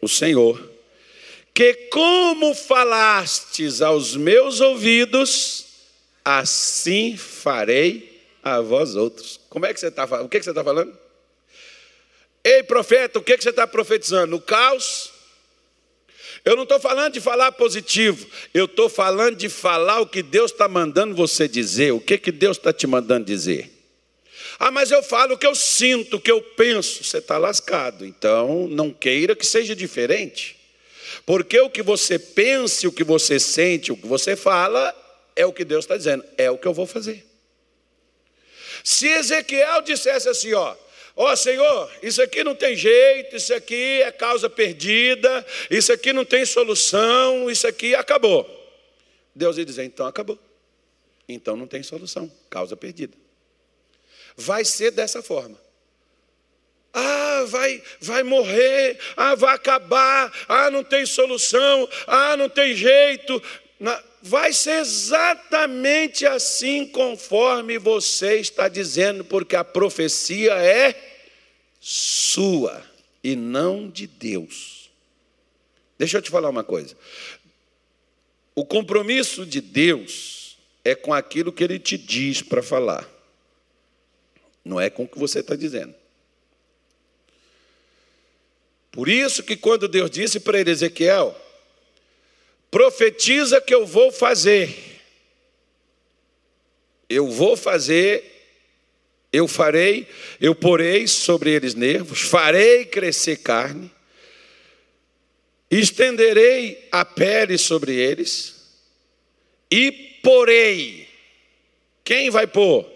[0.00, 0.75] O Senhor,
[1.56, 5.64] que como falastes aos meus ouvidos,
[6.22, 9.40] assim farei a vós outros.
[9.48, 10.26] Como é que você está falando?
[10.26, 10.94] O que, que você está falando?
[12.44, 14.36] Ei, profeta, o que, que você está profetizando?
[14.36, 15.10] O caos?
[16.44, 20.52] Eu não estou falando de falar positivo, eu estou falando de falar o que Deus
[20.52, 21.90] está mandando você dizer.
[21.92, 23.72] O que, que Deus está te mandando dizer?
[24.58, 27.02] Ah, mas eu falo o que eu sinto, o que eu penso.
[27.02, 28.04] Você está lascado.
[28.04, 30.55] Então, não queira que seja diferente.
[31.24, 34.94] Porque o que você pensa, o que você sente, o que você fala,
[35.34, 36.24] é o que Deus está dizendo.
[36.36, 37.24] É o que eu vou fazer.
[38.82, 40.76] Se Ezequiel dissesse assim, ó,
[41.18, 46.12] Ó oh, Senhor, isso aqui não tem jeito, isso aqui é causa perdida, isso aqui
[46.12, 48.46] não tem solução, isso aqui acabou.
[49.34, 50.38] Deus ia dizer: então acabou.
[51.26, 53.16] Então não tem solução, causa perdida.
[54.36, 55.58] Vai ser dessa forma.
[56.98, 63.42] Ah, vai, vai morrer, ah, vai acabar, ah, não tem solução, ah, não tem jeito.
[64.22, 70.98] Vai ser exatamente assim conforme você está dizendo, porque a profecia é
[71.78, 72.82] sua
[73.22, 74.90] e não de Deus.
[75.98, 76.96] Deixa eu te falar uma coisa.
[78.54, 83.06] O compromisso de Deus é com aquilo que ele te diz para falar,
[84.64, 85.94] não é com o que você está dizendo.
[88.96, 91.40] Por isso que quando Deus disse para ele, Ezequiel,
[92.70, 94.74] profetiza que eu vou fazer,
[97.08, 98.36] eu vou fazer
[99.36, 100.06] eu farei,
[100.40, 103.90] eu porei sobre eles nervos, farei crescer carne,
[105.70, 108.54] estenderei a pele sobre eles
[109.70, 111.06] e porei.
[112.02, 112.90] Quem vai pôr?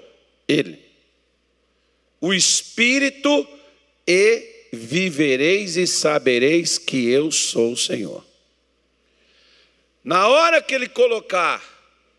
[0.48, 0.78] Ele.
[2.20, 3.46] O espírito
[4.06, 8.24] e vivereis e sabereis que eu sou o Senhor.
[10.02, 11.62] Na hora que ele colocar,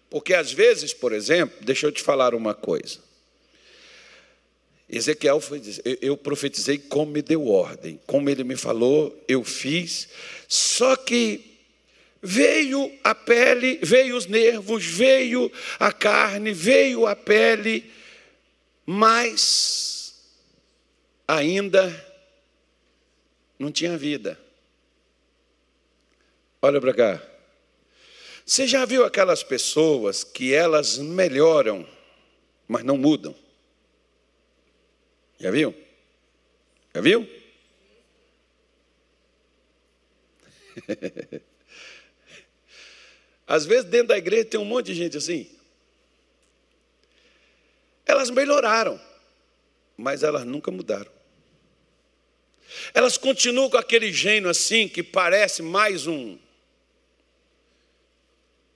[0.09, 2.99] porque às vezes, por exemplo, deixa eu te falar uma coisa.
[4.89, 10.09] Ezequiel foi dizer, eu profetizei como me deu ordem, como ele me falou, eu fiz.
[10.49, 11.51] Só que
[12.21, 17.89] veio a pele, veio os nervos, veio a carne, veio a pele,
[18.85, 20.13] mas
[21.25, 22.10] ainda
[23.61, 24.37] não tinha vida.
[26.61, 27.21] Olha para cá.
[28.45, 31.87] Você já viu aquelas pessoas que elas melhoram,
[32.67, 33.35] mas não mudam?
[35.39, 35.75] Já viu?
[36.93, 37.29] Já viu?
[43.45, 45.49] Às vezes dentro da igreja tem um monte de gente assim.
[48.05, 48.99] Elas melhoraram,
[49.95, 51.20] mas elas nunca mudaram.
[52.93, 56.37] Elas continuam com aquele gênio assim que parece mais um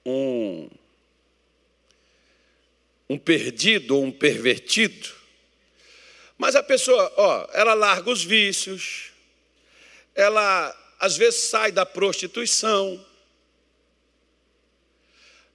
[0.04, 0.68] um
[3.08, 5.14] um perdido ou um pervertido.
[6.36, 9.12] Mas a pessoa, ó, ela larga os vícios,
[10.14, 13.04] ela às vezes sai da prostituição,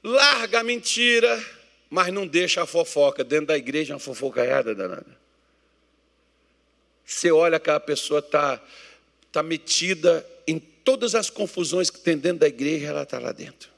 [0.03, 1.43] larga a mentira,
[1.89, 3.23] mas não deixa a fofoca.
[3.23, 5.20] Dentro da igreja, uma fofocaiada danada.
[7.11, 8.61] Você olha que a pessoa está
[9.31, 13.69] tá metida em todas as confusões que tem dentro da igreja, ela está lá dentro.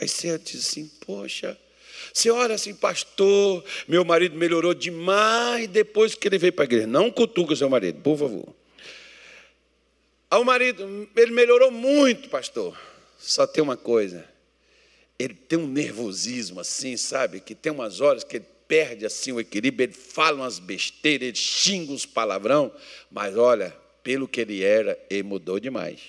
[0.00, 1.58] Aí você diz assim: Poxa,
[2.12, 6.86] você olha assim, pastor, meu marido melhorou demais depois que ele veio para a igreja.
[6.86, 8.54] Não cutuca seu marido, por favor.
[10.30, 12.78] Ao ah, marido, ele melhorou muito, pastor.
[13.18, 14.24] Só tem uma coisa.
[15.18, 17.40] Ele tem um nervosismo assim, sabe?
[17.40, 21.36] Que tem umas horas que ele perde assim o equilíbrio, ele fala umas besteiras, ele
[21.36, 22.74] xinga uns palavrão,
[23.10, 23.70] mas olha,
[24.02, 26.00] pelo que ele era, ele mudou demais.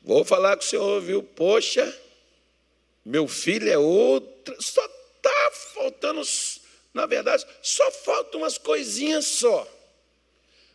[0.03, 1.23] Vou falar com o senhor, viu?
[1.23, 1.93] Poxa,
[3.05, 4.55] meu filho é outro.
[4.63, 6.23] Só está faltando,
[6.95, 9.69] na verdade, só faltam umas coisinhas só.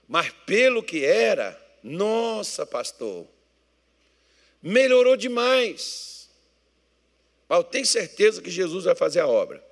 [0.07, 3.25] Mas pelo que era, nossa, pastor,
[4.61, 6.29] melhorou demais.
[7.49, 9.63] Eu tenho certeza que Jesus vai fazer a obra.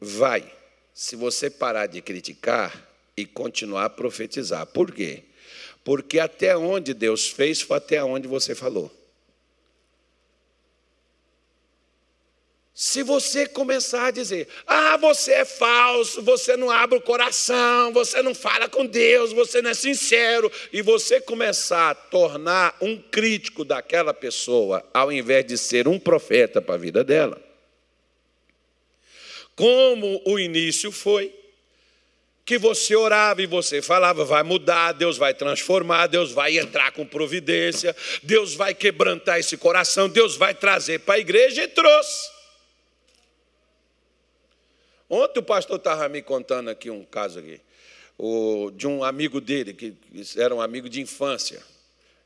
[0.00, 0.52] Vai.
[0.94, 4.64] se você parar de criticar e continuar a profetizar.
[4.66, 5.24] Por quê?
[5.84, 8.90] Porque até onde Deus fez foi até onde você falou.
[12.78, 18.20] Se você começar a dizer, ah, você é falso, você não abre o coração, você
[18.20, 23.64] não fala com Deus, você não é sincero, e você começar a tornar um crítico
[23.64, 27.40] daquela pessoa, ao invés de ser um profeta para a vida dela,
[29.54, 31.34] como o início foi,
[32.44, 37.06] que você orava e você falava, vai mudar, Deus vai transformar, Deus vai entrar com
[37.06, 42.35] providência, Deus vai quebrantar esse coração, Deus vai trazer para a igreja e trouxe.
[45.08, 47.60] Ontem o pastor estava me contando aqui um caso aqui,
[48.18, 49.94] o, de um amigo dele, que
[50.36, 51.62] era um amigo de infância.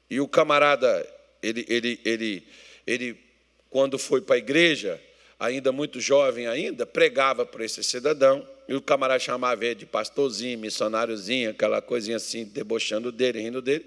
[0.09, 1.07] E o camarada,
[1.43, 2.47] ele, ele, ele,
[2.87, 3.21] ele
[3.69, 5.01] quando foi para a igreja,
[5.39, 10.59] ainda muito jovem ainda, pregava para esse cidadão, e o camarada chamava ele de pastorzinho,
[10.59, 13.85] missionáriozinho, aquela coisinha assim, debochando dele, rindo dele.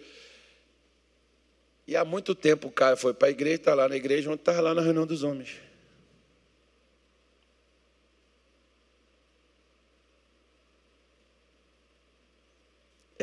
[1.87, 4.41] E há muito tempo o cara foi para a igreja, está lá na igreja, onde
[4.41, 5.49] estava lá na reunião dos homens.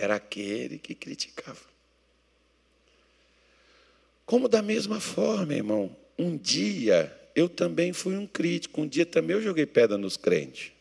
[0.01, 1.61] Era aquele que criticava.
[4.24, 9.36] Como da mesma forma, irmão, um dia eu também fui um crítico, um dia também
[9.36, 10.72] eu joguei pedra nos crentes.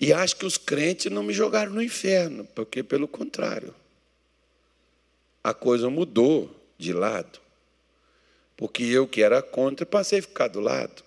[0.00, 3.74] E acho que os crentes não me jogaram no inferno, porque pelo contrário,
[5.42, 7.40] a coisa mudou de lado.
[8.56, 11.05] Porque eu que era contra passei a ficar do lado.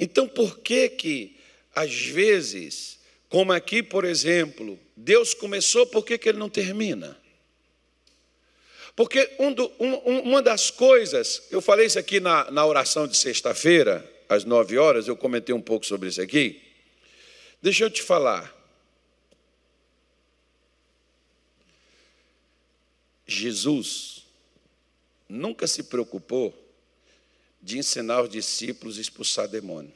[0.00, 1.36] Então, por que que,
[1.74, 2.98] às vezes,
[3.28, 7.20] como aqui, por exemplo, Deus começou, por que, que ele não termina?
[8.96, 13.14] Porque um do, um, uma das coisas, eu falei isso aqui na, na oração de
[13.14, 16.62] sexta-feira, às nove horas, eu comentei um pouco sobre isso aqui.
[17.60, 18.56] Deixa eu te falar.
[23.26, 24.24] Jesus
[25.28, 26.54] nunca se preocupou
[27.62, 29.92] de ensinar os discípulos a expulsar demônio.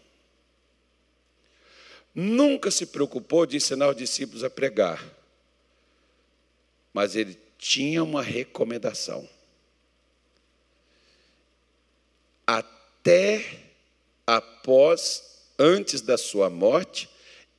[2.14, 5.02] Nunca se preocupou de ensinar os discípulos a pregar.
[6.92, 9.28] Mas ele tinha uma recomendação.
[12.46, 13.44] Até
[14.26, 17.08] após, antes da sua morte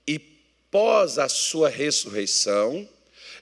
[0.08, 2.88] e pós a sua ressurreição,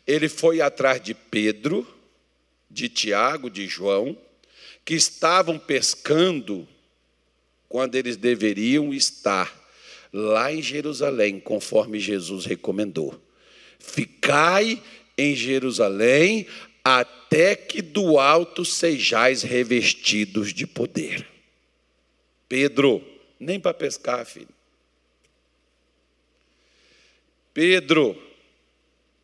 [0.08, 1.88] ele foi atrás de Pedro,
[2.70, 4.18] de Tiago, de João,
[4.86, 6.68] que estavam pescando
[7.70, 9.52] quando eles deveriam estar
[10.12, 13.20] lá em Jerusalém, conforme Jesus recomendou.
[13.80, 14.82] Ficai
[15.18, 16.46] em Jerusalém
[16.84, 21.26] até que do alto sejais revestidos de poder.
[22.48, 23.04] Pedro,
[23.40, 24.48] nem para pescar, filho.
[27.54, 28.22] Pedro,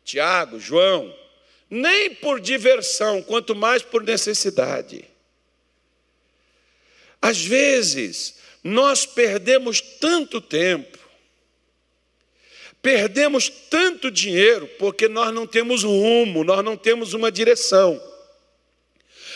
[0.04, 1.14] Tiago, João,
[1.68, 5.09] nem por diversão, quanto mais por necessidade.
[7.20, 10.98] Às vezes, nós perdemos tanto tempo,
[12.80, 18.00] perdemos tanto dinheiro, porque nós não temos rumo, nós não temos uma direção.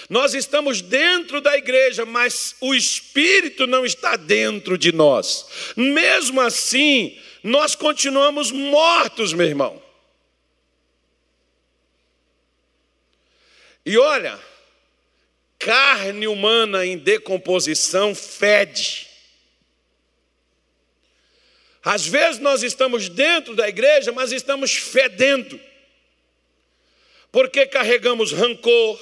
[0.09, 5.47] Nós estamos dentro da igreja, mas o Espírito não está dentro de nós.
[5.76, 9.82] Mesmo assim, nós continuamos mortos, meu irmão.
[13.85, 14.39] E olha,
[15.65, 19.09] carne humana em decomposição fede.
[21.83, 25.59] Às vezes nós estamos dentro da igreja, mas estamos fedendo,
[27.33, 28.99] porque carregamos rancor,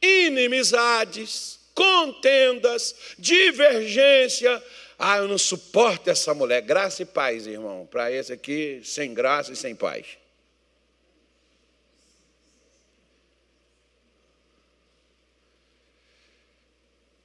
[0.00, 4.62] inimizades, contendas, divergência.
[4.98, 6.62] Ah, eu não suporto essa mulher.
[6.62, 7.86] Graça e paz, irmão.
[7.90, 10.06] Para esse aqui, sem graça e sem paz.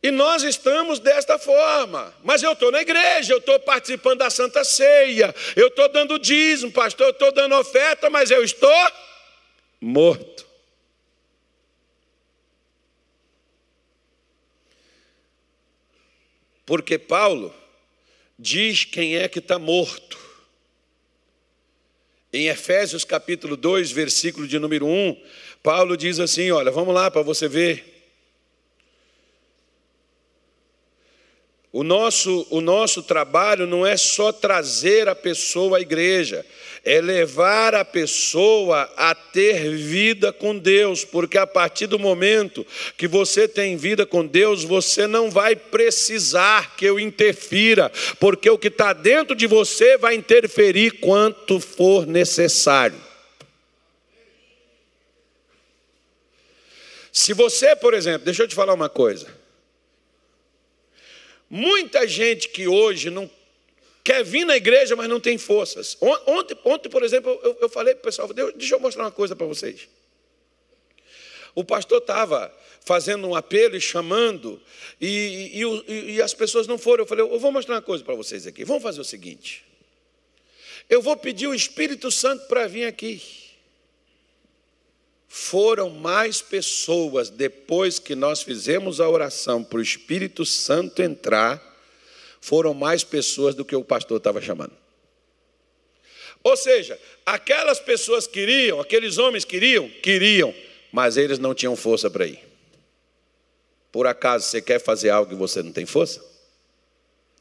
[0.04, 2.14] E nós estamos desta forma.
[2.24, 6.72] Mas eu estou na igreja, eu estou participando da Santa Ceia, eu estou dando dízimo,
[6.72, 8.92] pastor, eu estou dando oferta, mas eu estou
[9.80, 10.48] morto.
[16.66, 17.54] Porque Paulo
[18.40, 20.18] diz quem é que está morto.
[22.34, 25.22] Em Efésios capítulo 2, versículo de número 1,
[25.62, 27.91] Paulo diz assim: olha, vamos lá para você ver.
[31.74, 36.46] O nosso, o nosso trabalho não é só trazer a pessoa à igreja,
[36.84, 42.68] é levar a pessoa a ter vida com Deus, porque a partir do momento
[42.98, 48.58] que você tem vida com Deus, você não vai precisar que eu interfira, porque o
[48.58, 53.00] que está dentro de você vai interferir quanto for necessário.
[57.14, 59.41] Se você, por exemplo, deixa eu te falar uma coisa.
[61.54, 63.30] Muita gente que hoje não
[64.06, 65.98] quer vir na igreja, mas não tem forças.
[66.00, 69.36] Ontem, ontem por exemplo, eu, eu falei para o pessoal, deixa eu mostrar uma coisa
[69.36, 69.90] para vocês.
[71.54, 74.62] O pastor estava fazendo um apelo e chamando,
[75.00, 77.04] e, e, e, as pessoas não foram.
[77.04, 78.64] Eu falei, eu vou mostrar uma coisa para vocês aqui.
[78.64, 79.66] Vamos fazer o seguinte.
[80.90, 83.22] Eu vou pedir o Espírito Santo para vir aqui
[85.34, 91.58] foram mais pessoas depois que nós fizemos a oração para o Espírito Santo entrar,
[92.42, 94.74] foram mais pessoas do que o pastor estava chamando.
[96.44, 100.54] Ou seja, aquelas pessoas queriam, aqueles homens queriam, queriam,
[100.92, 102.46] mas eles não tinham força para ir.
[103.90, 106.22] Por acaso você quer fazer algo e você não tem força?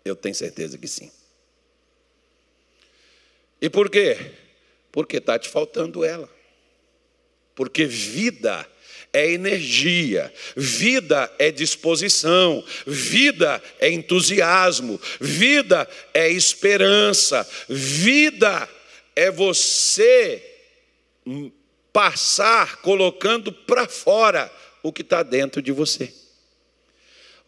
[0.04, 1.10] Eu tenho certeza que sim.
[3.60, 4.30] E por quê?
[4.92, 6.38] Porque está te faltando ela
[7.54, 8.66] porque vida
[9.12, 18.68] é energia, vida é disposição, vida é entusiasmo, vida é esperança, vida
[19.16, 20.42] é você
[21.92, 24.50] passar colocando para fora
[24.82, 26.12] o que está dentro de você.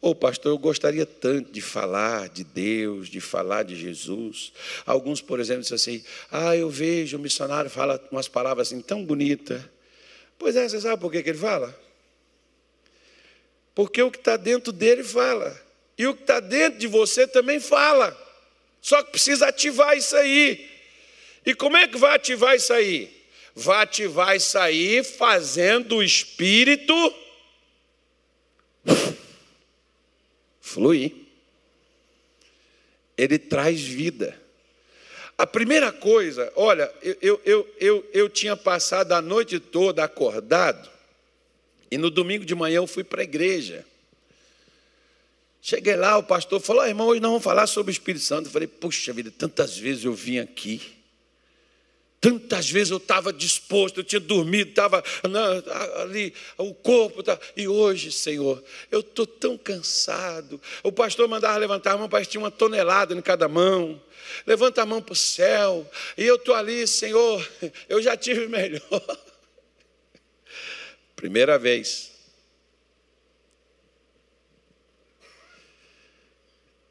[0.00, 4.52] Ô oh, pastor, eu gostaria tanto de falar de Deus, de falar de Jesus.
[4.84, 9.04] Alguns, por exemplo, dizem assim: ah, eu vejo o missionário fala umas palavras assim tão
[9.04, 9.62] bonitas.
[10.38, 11.78] Pois é, você sabe por que, ele fala?
[13.74, 15.60] Porque o que está dentro dele fala.
[15.96, 18.16] E o que está dentro de você também fala.
[18.80, 20.68] Só que precisa ativar isso aí.
[21.46, 23.22] E como é que vai ativar isso aí?
[23.54, 26.94] Vai ativar isso aí fazendo o espírito
[30.60, 31.12] fluir.
[33.16, 34.41] Ele traz vida.
[35.36, 40.90] A primeira coisa, olha, eu, eu, eu, eu, tinha passado a noite toda acordado,
[41.90, 43.84] e no domingo de manhã eu fui para a igreja.
[45.60, 48.46] Cheguei lá, o pastor falou: oh, irmão, hoje nós vamos falar sobre o Espírito Santo.
[48.46, 51.01] Eu falei: puxa vida, tantas vezes eu vim aqui.
[52.22, 55.02] Tantas vezes eu estava disposto, eu tinha dormido, estava
[55.96, 58.62] ali, o corpo, tá, e hoje, Senhor,
[58.92, 60.62] eu estou tão cansado.
[60.84, 64.00] O pastor mandava levantar a mão, parece que tinha uma tonelada em cada mão.
[64.46, 65.84] Levanta a mão para o céu,
[66.16, 67.44] e eu estou ali, Senhor,
[67.88, 68.80] eu já tive melhor.
[71.16, 72.11] Primeira vez.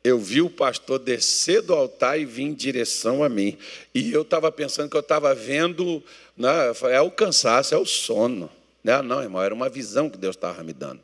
[0.04, 3.58] Eu vi o pastor descer do altar e vir em direção a mim.
[3.94, 6.04] E eu estava pensando que eu estava vendo,
[6.36, 6.50] né,
[6.90, 8.50] é o cansaço, é o sono.
[8.84, 11.00] Não, não, irmão, era uma visão que Deus estava me dando.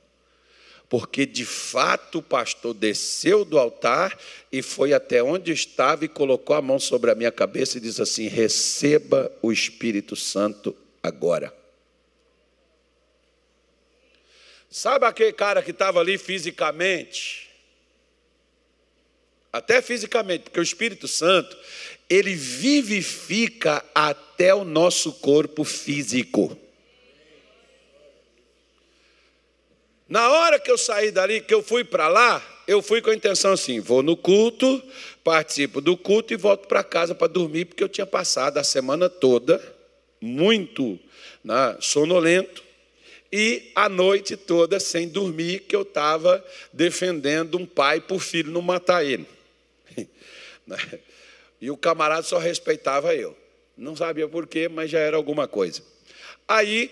[0.90, 4.18] Porque de fato o pastor desceu do altar
[4.52, 8.02] e foi até onde estava e colocou a mão sobre a minha cabeça e disse
[8.02, 10.74] assim: Receba o Espírito Santo
[11.04, 11.54] agora.
[14.70, 17.47] Sabe aquele cara que estava ali fisicamente?
[19.52, 21.58] Até fisicamente, porque o Espírito Santo,
[22.10, 26.58] ele vivifica até o nosso corpo físico.
[30.08, 33.16] Na hora que eu saí dali, que eu fui para lá, eu fui com a
[33.16, 34.82] intenção assim: vou no culto,
[35.24, 39.10] participo do culto e volto para casa para dormir, porque eu tinha passado a semana
[39.10, 39.62] toda
[40.22, 41.00] muito
[41.44, 42.64] né, sonolento
[43.32, 48.62] e a noite toda sem dormir, que eu estava defendendo um pai por filho não
[48.62, 49.28] matar ele.
[50.68, 50.78] Né?
[51.60, 53.36] E o camarada só respeitava eu.
[53.76, 55.82] Não sabia porquê, mas já era alguma coisa.
[56.48, 56.92] Aí,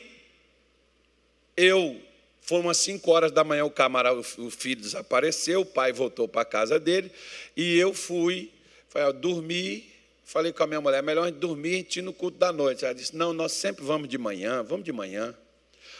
[1.56, 2.02] eu,
[2.42, 6.42] foi umas 5 horas da manhã, o camarada, o filho desapareceu, o pai voltou para
[6.42, 7.12] a casa dele,
[7.56, 8.52] e eu fui,
[8.90, 9.92] falei, dormi,
[10.24, 12.86] falei com a minha mulher, melhor a gente dormir e no culto da noite.
[12.86, 15.36] Ela disse, não, nós sempre vamos de manhã, vamos de manhã.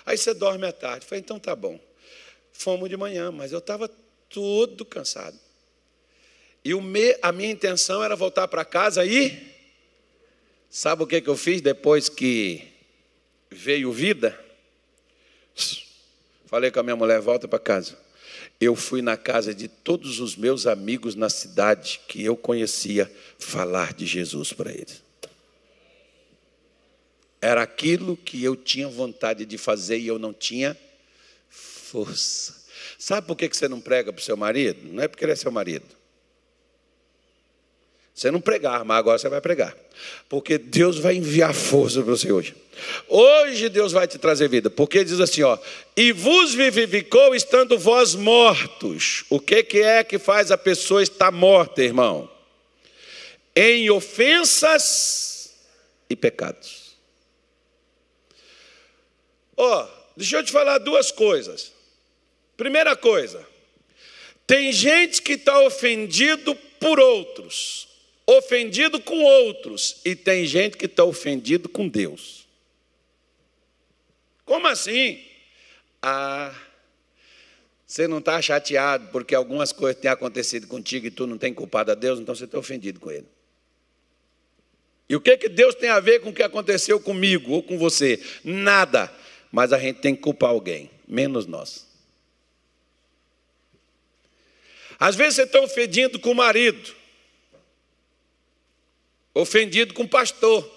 [0.06, 1.06] Aí você dorme à tarde.
[1.06, 1.80] falei, então tá bom.
[2.52, 3.90] Fomos de manhã, mas eu estava
[4.30, 5.45] todo cansado.
[6.66, 9.54] E me, a minha intenção era voltar para casa e.
[10.68, 12.68] Sabe o que, que eu fiz depois que
[13.52, 14.38] veio vida?
[16.48, 17.96] Falei com a minha mulher: volta para casa.
[18.60, 23.94] Eu fui na casa de todos os meus amigos na cidade que eu conhecia falar
[23.94, 25.04] de Jesus para eles.
[27.40, 30.76] Era aquilo que eu tinha vontade de fazer e eu não tinha
[31.48, 32.56] força.
[32.98, 34.80] Sabe por que você não prega para o seu marido?
[34.92, 36.05] Não é porque ele é seu marido.
[38.16, 39.76] Você não pregar, mas agora você vai pregar.
[40.30, 42.56] Porque Deus vai enviar força para você hoje.
[43.10, 44.70] Hoje Deus vai te trazer vida.
[44.70, 45.58] Porque diz assim, ó,
[45.98, 49.26] e vos vivificou estando vós mortos.
[49.30, 52.32] O que, que é que faz a pessoa estar morta, irmão?
[53.54, 55.54] Em ofensas
[56.10, 56.96] e pecados.
[59.58, 61.74] Ó, deixa eu te falar duas coisas.
[62.56, 63.46] Primeira coisa,
[64.48, 67.85] tem gente que está ofendido por outros
[68.28, 72.48] ofendido com outros e tem gente que está ofendido com Deus.
[74.44, 75.24] Como assim?
[76.02, 76.54] Ah,
[77.86, 81.92] você não está chateado porque algumas coisas têm acontecido contigo e tu não tem culpado
[81.92, 83.28] a Deus, então você está ofendido com Ele.
[85.08, 87.78] E o que, que Deus tem a ver com o que aconteceu comigo ou com
[87.78, 88.20] você?
[88.44, 89.14] Nada.
[89.52, 91.88] Mas a gente tem que culpar alguém, menos nós.
[95.00, 96.96] Às vezes você está ofendido com o marido
[99.36, 100.74] ofendido com o pastor.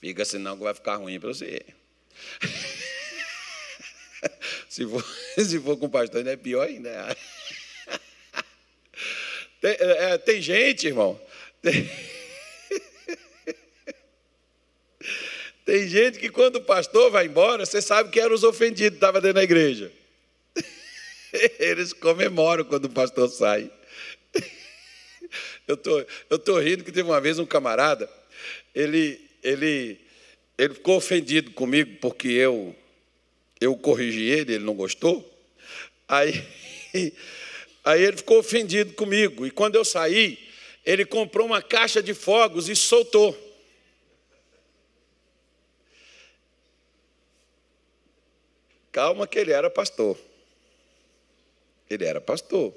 [0.00, 1.60] Fica senão que vai ficar ruim para você.
[4.68, 5.04] se, for,
[5.36, 7.16] se for com o pastor, ainda é pior ainda.
[9.60, 11.20] Tem, é, tem gente, irmão.
[11.62, 11.88] Tem,
[15.64, 19.20] tem gente que quando o pastor vai embora, você sabe que eram os ofendidos, estava
[19.20, 19.92] dentro da igreja.
[21.60, 23.70] Eles comemoram quando o pastor sai.
[25.66, 28.08] Eu tô, eu tô rindo que teve uma vez um camarada,
[28.74, 30.00] ele, ele,
[30.58, 32.74] ele ficou ofendido comigo porque eu,
[33.60, 35.28] eu corrigi ele, ele não gostou.
[36.08, 36.44] Aí,
[37.84, 39.46] aí ele ficou ofendido comigo.
[39.46, 40.38] E quando eu saí,
[40.84, 43.36] ele comprou uma caixa de fogos e soltou.
[48.90, 50.18] Calma que ele era pastor.
[51.88, 52.74] Ele era pastor.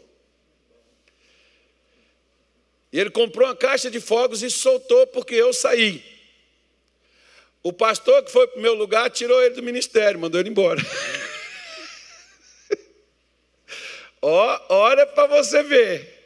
[2.96, 6.02] E ele comprou uma caixa de fogos e soltou porque eu saí.
[7.62, 10.80] O pastor que foi para o meu lugar tirou ele do ministério, mandou ele embora.
[14.22, 16.26] Olha para você ver.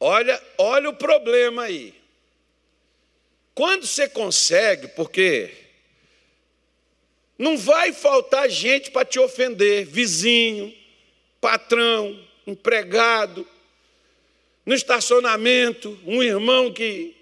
[0.00, 1.94] Olha, olha o problema aí.
[3.54, 5.54] Quando você consegue, porque
[7.38, 10.74] não vai faltar gente para te ofender, vizinho,
[11.40, 13.46] patrão, empregado,
[14.68, 17.16] no estacionamento, um irmão que,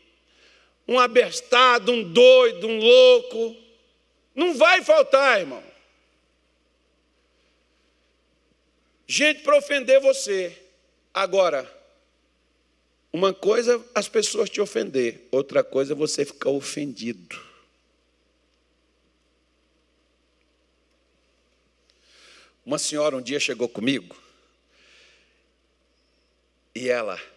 [0.89, 3.57] um abestado, um doido, um louco.
[4.35, 5.63] Não vai faltar, irmão.
[9.07, 10.61] Gente para ofender você.
[11.15, 11.73] Agora,
[13.13, 17.41] uma coisa as pessoas te ofender, outra coisa é você ficar ofendido.
[22.65, 24.17] Uma senhora um dia chegou comigo
[26.75, 27.36] e ela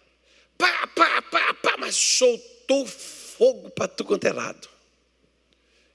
[0.60, 4.68] pá, pá, pá, pá, mas soltou fogo para tu quanto é lado.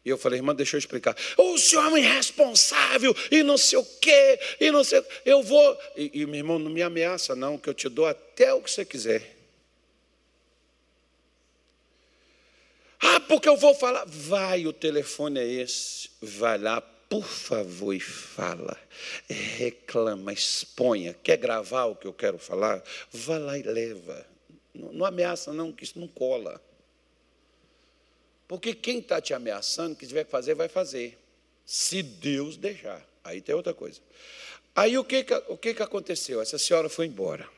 [0.04, 1.16] E eu falei, irmã, deixa eu explicar.
[1.38, 5.04] O senhor é irresponsável e não sei o quê, e não sei.
[5.24, 5.80] Eu vou.
[5.96, 8.70] E, e meu irmão, não me ameaça, não, que eu te dou até o que
[8.70, 9.36] você quiser.
[13.00, 14.06] Ah, porque eu vou falar.
[14.06, 16.10] Vai, o telefone é esse.
[16.22, 18.78] Vai lá, por favor, e fala.
[19.28, 21.16] Reclama, exponha.
[21.24, 22.84] Quer gravar o que eu quero falar?
[23.12, 24.35] Vá lá e leva.
[24.76, 26.62] Não, não ameaça, não, que isso não cola.
[28.48, 31.18] Porque quem está te ameaçando, que tiver que fazer, vai fazer.
[31.66, 33.04] Se Deus deixar.
[33.24, 34.00] Aí tem outra coisa.
[34.76, 36.42] Aí o que, o que, que aconteceu?
[36.42, 37.50] Essa senhora foi embora.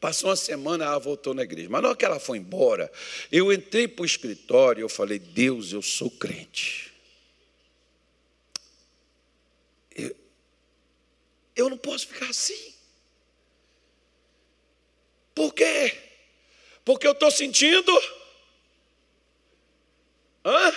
[0.00, 1.68] Passou uma semana, ela voltou na igreja.
[1.70, 2.90] Mas na hora que ela foi embora,
[3.30, 6.92] eu entrei para o escritório e eu falei, Deus, eu sou crente.
[9.94, 10.16] Eu,
[11.54, 12.74] eu não posso ficar assim.
[15.34, 16.05] Por quê?
[16.86, 17.92] Porque eu estou sentindo.
[20.44, 20.72] Hã?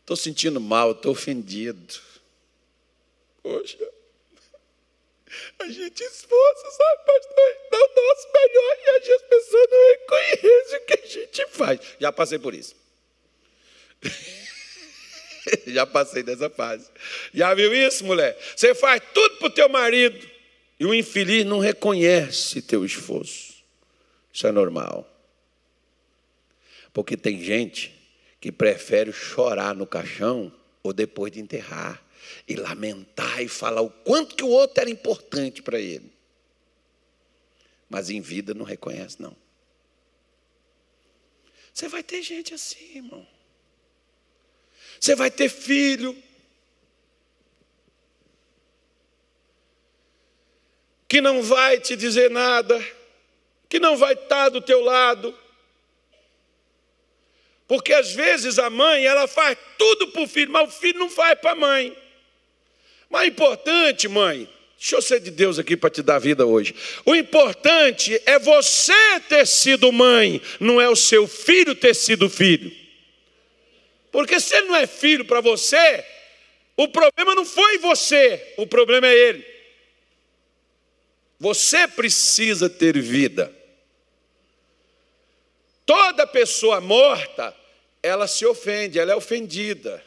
[0.00, 2.00] Estou sentindo mal, estou ofendido.
[3.40, 3.78] Poxa,
[5.60, 7.56] a gente esforça, sabe, pastor?
[7.70, 11.80] Dá o nosso melhor e as pessoas não reconhecem o que a gente faz.
[12.00, 12.74] Já passei por isso.
[15.68, 16.90] Já passei dessa fase.
[17.32, 18.36] Já viu isso, mulher?
[18.56, 20.28] Você faz tudo para o teu marido
[20.80, 23.47] e o infeliz não reconhece teu esforço.
[24.32, 25.06] Isso é normal.
[26.92, 27.94] Porque tem gente
[28.40, 30.52] que prefere chorar no caixão
[30.82, 32.02] ou depois de enterrar
[32.46, 36.12] e lamentar e falar o quanto que o outro era importante para ele.
[37.88, 39.36] Mas em vida não reconhece não.
[41.72, 43.26] Você vai ter gente assim, irmão.
[45.00, 46.20] Você vai ter filho.
[51.06, 52.78] Que não vai te dizer nada
[53.68, 55.36] que não vai estar do teu lado.
[57.66, 61.10] Porque às vezes a mãe, ela faz tudo para o filho, mas o filho não
[61.10, 61.96] faz para a mãe.
[63.10, 64.48] Mas o importante, mãe,
[64.78, 66.74] deixa eu ser de Deus aqui para te dar vida hoje.
[67.04, 72.74] O importante é você ter sido mãe, não é o seu filho ter sido filho.
[74.10, 76.04] Porque se ele não é filho para você,
[76.74, 79.44] o problema não foi você, o problema é ele.
[81.38, 83.57] Você precisa ter vida.
[85.88, 87.56] Toda pessoa morta,
[88.02, 90.04] ela se ofende, ela é ofendida.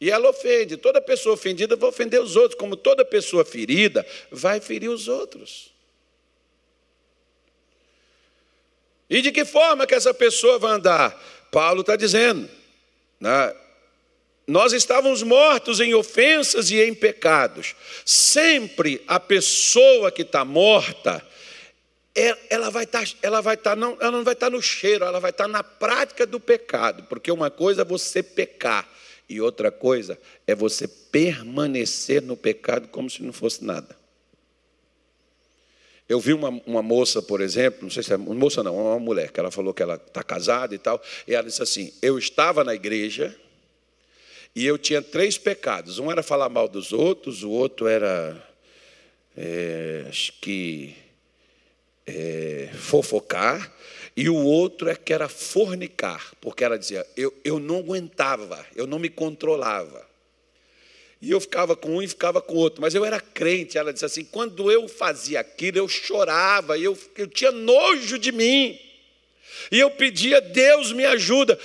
[0.00, 0.76] E ela ofende.
[0.76, 5.72] Toda pessoa ofendida vai ofender os outros, como toda pessoa ferida vai ferir os outros.
[9.10, 11.20] E de que forma que essa pessoa vai andar?
[11.50, 12.48] Paulo está dizendo,
[13.18, 13.52] né?
[14.46, 17.74] nós estávamos mortos em ofensas e em pecados.
[18.04, 21.20] Sempre a pessoa que está morta,
[22.48, 24.62] ela vai estar, tá, ela vai estar, tá, não, ela não vai estar tá no
[24.62, 28.88] cheiro, ela vai estar na prática do pecado, porque uma coisa é você pecar
[29.28, 33.96] e outra coisa é você permanecer no pecado como se não fosse nada.
[36.08, 39.32] Eu vi uma, uma moça, por exemplo, não sei se é moça não, uma mulher,
[39.32, 42.62] que ela falou que ela está casada e tal, e ela disse assim: Eu estava
[42.62, 43.34] na igreja
[44.54, 45.98] e eu tinha três pecados.
[45.98, 48.40] Um era falar mal dos outros, o outro era,
[49.36, 50.94] é, acho que,
[52.06, 53.72] é, fofocar,
[54.16, 58.86] e o outro é que era fornicar, porque ela dizia, eu, eu não aguentava, eu
[58.86, 60.06] não me controlava.
[61.20, 63.78] E eu ficava com um e ficava com o outro, mas eu era crente.
[63.78, 68.78] Ela disse assim: quando eu fazia aquilo, eu chorava, eu, eu tinha nojo de mim.
[69.72, 71.58] E eu pedia, Deus me ajuda.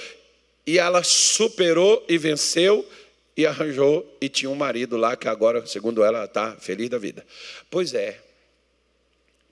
[0.66, 2.88] E ela superou e venceu
[3.36, 7.26] e arranjou e tinha um marido lá que agora, segundo ela, está feliz da vida.
[7.70, 8.20] Pois é,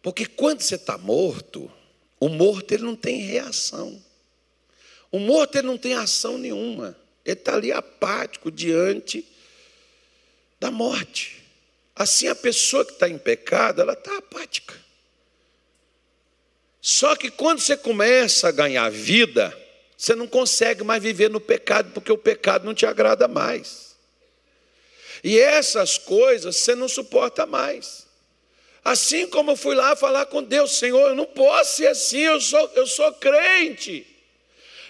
[0.02, 1.72] porque quando você está morto,
[2.20, 4.02] o morto ele não tem reação.
[5.12, 6.96] O morto ele não tem ação nenhuma.
[7.26, 9.26] Ele está ali apático diante
[10.60, 11.44] da morte.
[11.96, 14.74] Assim a pessoa que está em pecado, ela está apática.
[16.82, 19.56] Só que quando você começa a ganhar vida,
[19.98, 23.96] você não consegue mais viver no pecado, porque o pecado não te agrada mais.
[25.22, 28.08] E essas coisas você não suporta mais.
[28.84, 32.40] Assim como eu fui lá falar com Deus, Senhor, eu não posso ser assim, eu
[32.40, 34.06] sou, eu sou crente.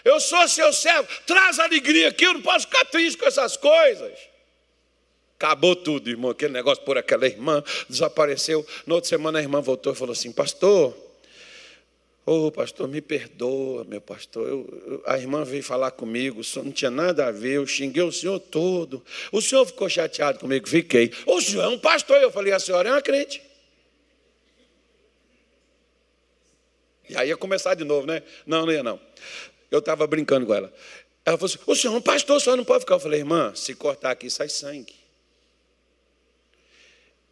[0.04, 4.30] Eu sou seu servo, traz alegria aqui, eu não posso ficar triste com essas coisas.
[5.36, 6.32] Acabou tudo, irmão.
[6.32, 8.66] Aquele negócio por aquela irmã desapareceu.
[8.86, 10.94] Na outra semana a irmã voltou e falou assim: Pastor,
[12.26, 14.46] ô oh, pastor, me perdoa, meu pastor.
[14.46, 18.04] Eu, eu, a irmã veio falar comigo, isso não tinha nada a ver, eu xinguei
[18.04, 19.02] o senhor todo.
[19.32, 20.68] O senhor ficou chateado comigo?
[20.68, 21.10] Fiquei.
[21.26, 22.18] O senhor é um pastor.
[22.18, 23.49] Eu falei: A senhora é uma crente.
[27.10, 28.22] E aí ia começar de novo, né?
[28.46, 29.00] Não, não ia não.
[29.72, 30.74] Eu estava brincando com ela.
[31.26, 32.96] Ela falou assim: o senhor é um pastor, o senhor não pode ficar.
[32.96, 34.96] Eu falei, irmã, se cortar aqui sai sangue.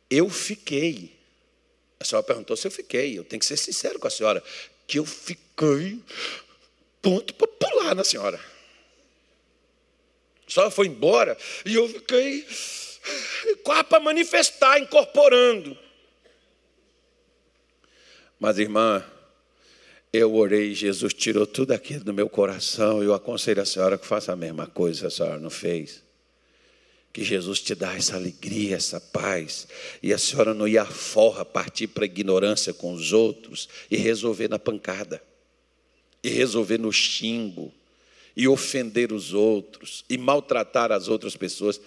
[0.10, 1.16] Eu fiquei.
[2.00, 3.18] A senhora perguntou se eu fiquei.
[3.18, 4.44] Eu tenho que ser sincero com a senhora.
[4.88, 6.02] Que eu fiquei
[7.02, 8.40] ponto para pular na senhora.
[10.48, 12.48] A senhora foi embora e eu fiquei
[13.64, 15.78] quase para manifestar, incorporando.
[18.40, 19.04] Mas, irmã,
[20.12, 23.04] eu orei, Jesus tirou tudo aquilo do meu coração.
[23.04, 26.04] Eu aconselho a senhora que faça a mesma coisa, a senhora não fez.
[27.12, 29.68] Que Jesus te dá essa alegria, essa paz,
[30.04, 34.48] e a senhora não ia forra partir para a ignorância com os outros e resolver
[34.48, 35.22] na pancada,
[36.24, 37.74] e resolver no xingo,
[38.36, 41.82] e ofender os outros, e maltratar as outras pessoas.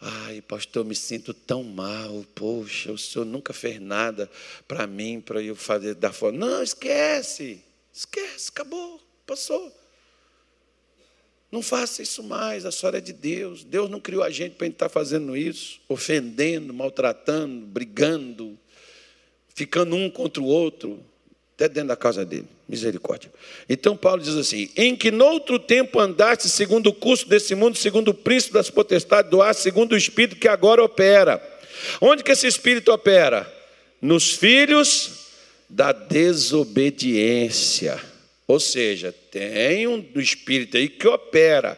[0.00, 2.24] Ai, pastor, me sinto tão mal.
[2.34, 4.30] Poxa, o senhor nunca fez nada
[4.66, 6.38] para mim, para eu fazer da forma.
[6.38, 7.62] Não, esquece.
[7.92, 9.74] Esquece, acabou, passou.
[11.50, 13.64] Não faça isso mais, a senhora é de Deus.
[13.64, 18.58] Deus não criou a gente para a gente estar fazendo isso, ofendendo, maltratando, brigando,
[19.54, 21.04] ficando um contra o outro
[21.58, 22.46] até dentro da casa dele.
[22.68, 23.28] Misericórdia.
[23.68, 28.12] Então Paulo diz assim: em que noutro tempo andaste segundo o curso desse mundo, segundo
[28.12, 31.42] o príncipe das potestades do ar, segundo o espírito que agora opera.
[32.00, 33.52] Onde que esse espírito opera?
[34.00, 35.26] Nos filhos
[35.68, 38.00] da desobediência.
[38.46, 41.76] Ou seja, tem um espírito aí que opera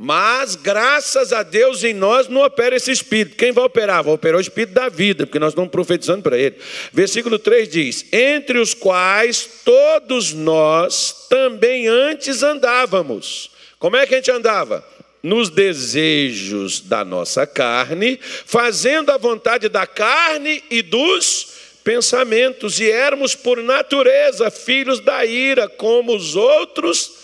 [0.00, 3.34] mas, graças a Deus, em nós não opera esse espírito.
[3.34, 4.04] Quem vai operar?
[4.04, 6.54] Vai operar o espírito da vida, porque nós estamos profetizando para ele.
[6.92, 13.50] Versículo 3 diz: Entre os quais todos nós também antes andávamos.
[13.80, 14.86] Como é que a gente andava?
[15.20, 21.48] nos desejos da nossa carne, fazendo a vontade da carne e dos
[21.82, 27.14] pensamentos, e éramos por natureza filhos da ira, como os outros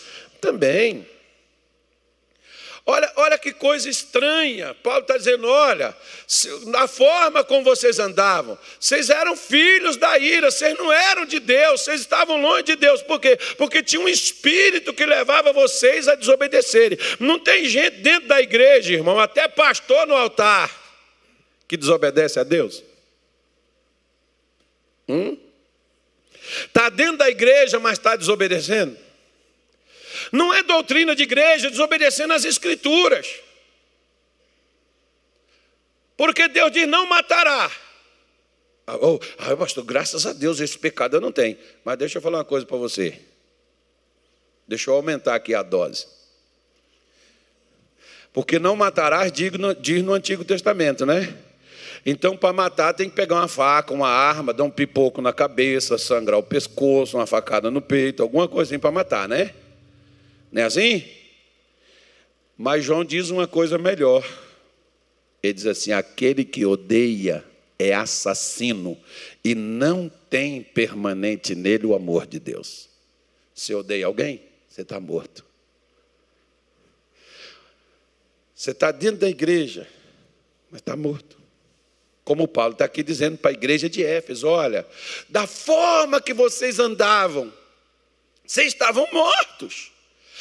[0.41, 1.07] também.
[2.87, 4.74] Olha, olha que coisa estranha.
[4.82, 5.97] Paulo está dizendo: olha,
[6.66, 11.80] na forma como vocês andavam, vocês eram filhos da ira, vocês não eram de Deus,
[11.80, 13.01] vocês estavam longe de Deus.
[13.03, 13.39] Por quê?
[13.57, 16.99] Porque tinha um espírito que levava vocês a desobedecerem.
[17.18, 20.70] Não tem gente dentro da igreja, irmão, até pastor no altar,
[21.66, 22.82] que desobedece a Deus.
[25.09, 25.39] Hum?
[26.66, 29.03] Está dentro da igreja, mas está desobedecendo?
[30.35, 33.41] Não é doutrina de igreja desobedecendo as escrituras.
[36.16, 37.70] Porque Deus diz: não matará.
[38.85, 41.57] Ah, oh, ah, pastor, graças a Deus esse pecado eu não tenho.
[41.85, 43.16] Mas deixa eu falar uma coisa para você.
[44.66, 46.09] Deixa eu aumentar aqui a dose.
[48.32, 51.32] Porque não matarás, diz no Antigo Testamento, né?
[52.05, 55.97] Então, para matar, tem que pegar uma faca, uma arma, dar um pipoco na cabeça,
[55.97, 59.55] sangrar o pescoço, uma facada no peito, alguma coisinha para matar, né?
[60.55, 61.05] Não é assim?
[62.57, 64.24] Mas João diz uma coisa melhor.
[65.42, 67.44] Ele diz assim: aquele que odeia
[67.76, 68.96] é assassino
[69.42, 72.88] e não tem permanente nele o amor de Deus.
[73.52, 75.44] Se odeia alguém, você está morto.
[78.55, 79.88] Você está dentro da igreja,
[80.70, 81.36] mas está morto.
[82.22, 84.86] Como Paulo está aqui dizendo para a igreja de Éfeso: olha,
[85.28, 87.52] da forma que vocês andavam,
[88.46, 89.93] vocês estavam mortos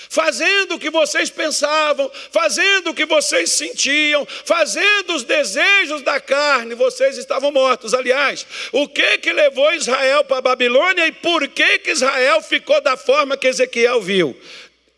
[0.09, 6.75] fazendo o que vocês pensavam, fazendo o que vocês sentiam, fazendo os desejos da carne,
[6.75, 7.93] vocês estavam mortos.
[7.93, 12.81] Aliás, o que que levou Israel para a Babilônia e por que que Israel ficou
[12.81, 14.37] da forma que Ezequiel viu?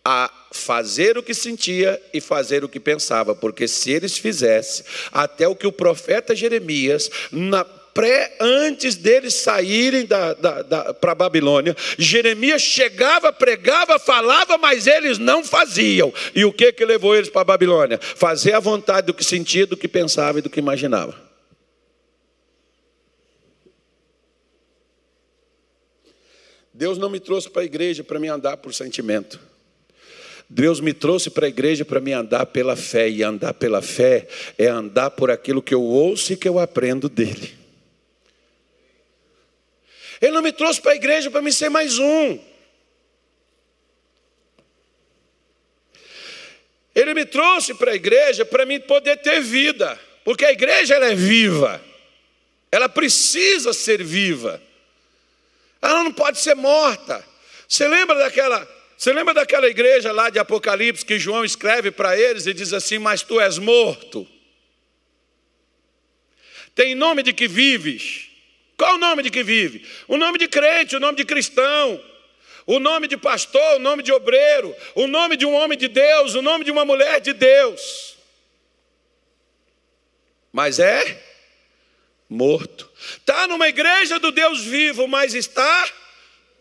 [0.04, 5.48] A fazer o que sentia e fazer o que pensava, porque se eles fizessem até
[5.48, 7.66] o que o profeta Jeremias, na
[7.96, 14.86] pré, antes deles saírem da, da, da para a Babilônia, Jeremias chegava, pregava, falava, mas
[14.86, 16.14] eles não faziam.
[16.36, 17.98] E o que, que levou eles para a Babilônia?
[18.02, 21.16] Fazer a vontade do que sentia, do que pensava e do que imaginava.
[26.74, 29.40] Deus não me trouxe para a igreja para me andar por sentimento.
[30.50, 34.28] Deus me trouxe para a igreja para me andar pela fé, e andar pela fé
[34.58, 37.65] é andar por aquilo que eu ouço e que eu aprendo dele.
[40.26, 42.40] Ele não me trouxe para a igreja para me ser mais um.
[46.96, 51.12] Ele me trouxe para a igreja para mim poder ter vida, porque a igreja ela
[51.12, 51.80] é viva.
[52.72, 54.60] Ela precisa ser viva.
[55.80, 57.24] Ela não pode ser morta.
[57.68, 58.68] Você lembra daquela,
[58.98, 62.98] você lembra daquela igreja lá de Apocalipse que João escreve para eles e diz assim:
[62.98, 64.28] "Mas tu és morto.
[66.74, 68.35] Tem nome de que vives,
[68.78, 69.86] qual o nome de que vive?
[70.08, 72.04] O nome de crente, o nome de cristão,
[72.66, 76.36] o nome de pastor, o nome de obreiro, o nome de um homem de Deus,
[76.36, 78.18] o nome de uma mulher de Deus.
[80.52, 81.24] Mas é
[82.30, 82.90] morto.
[83.18, 85.92] Está numa igreja do Deus vivo, mas está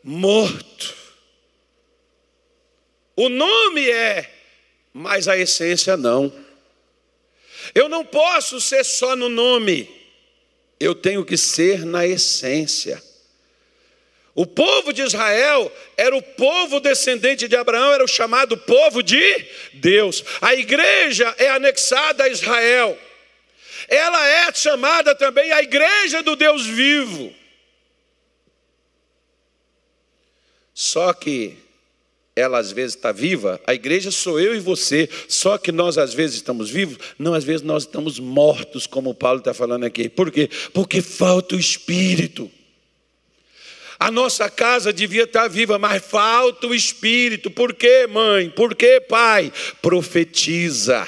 [0.02, 0.94] morto.
[3.16, 4.30] O nome é,
[4.92, 6.32] mas a essência não.
[7.74, 10.03] Eu não posso ser só no nome
[10.78, 13.02] eu tenho que ser na essência.
[14.34, 19.46] O povo de Israel era o povo descendente de Abraão, era o chamado povo de
[19.74, 20.24] Deus.
[20.40, 22.98] A igreja é anexada a Israel.
[23.86, 27.32] Ela é chamada também a igreja do Deus vivo.
[30.74, 31.56] Só que
[32.36, 36.12] ela às vezes está viva, a igreja sou eu e você, só que nós às
[36.12, 40.08] vezes estamos vivos, não, às vezes nós estamos mortos, como Paulo está falando aqui.
[40.08, 40.50] Por quê?
[40.72, 42.50] Porque falta o Espírito.
[43.98, 47.50] A nossa casa devia estar tá viva, mas falta o Espírito.
[47.50, 48.50] Por quê, mãe?
[48.50, 49.52] Por quê, pai?
[49.80, 51.06] Profetiza.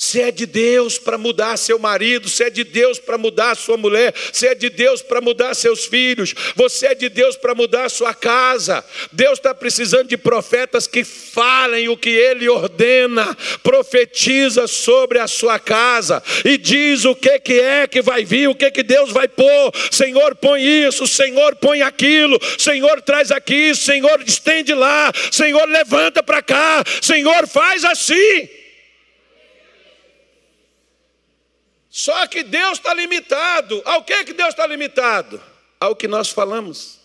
[0.00, 3.76] Se é de Deus para mudar seu marido, se é de Deus para mudar sua
[3.76, 7.90] mulher, se é de Deus para mudar seus filhos, você é de Deus para mudar
[7.90, 8.84] sua casa.
[9.10, 15.58] Deus está precisando de profetas que falem o que Ele ordena, profetiza sobre a sua
[15.58, 19.26] casa e diz o que, que é que vai vir, o que, que Deus vai
[19.26, 19.72] pôr.
[19.90, 26.40] Senhor, põe isso, Senhor, põe aquilo, Senhor, traz aqui, Senhor, estende lá, Senhor, levanta para
[26.40, 28.57] cá, Senhor, faz assim.
[31.98, 33.82] Só que Deus está limitado.
[33.84, 35.42] Ao que, que Deus está limitado?
[35.80, 37.00] Ao que nós falamos.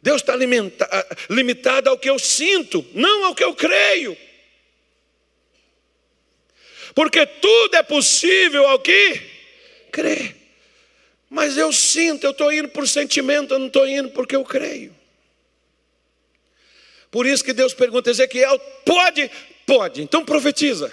[0.00, 0.34] Deus está
[1.28, 4.16] limitado ao que eu sinto, não ao que eu creio.
[6.94, 9.20] Porque tudo é possível ao que
[9.90, 10.36] crê.
[11.28, 14.99] Mas eu sinto, eu estou indo por sentimento, eu não estou indo porque eu creio.
[17.10, 19.30] Por isso que Deus pergunta a Ezequiel: pode?
[19.66, 20.92] Pode, então profetiza.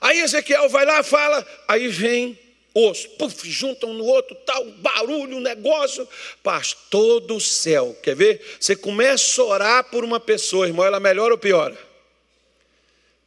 [0.00, 2.38] Aí Ezequiel vai lá, fala, aí vem
[2.72, 6.06] osso, puf, juntam no outro, tal, barulho, negócio.
[6.42, 8.40] Pastor do céu, quer ver?
[8.60, 11.76] Você começa a orar por uma pessoa, irmão, ela melhora ou piora?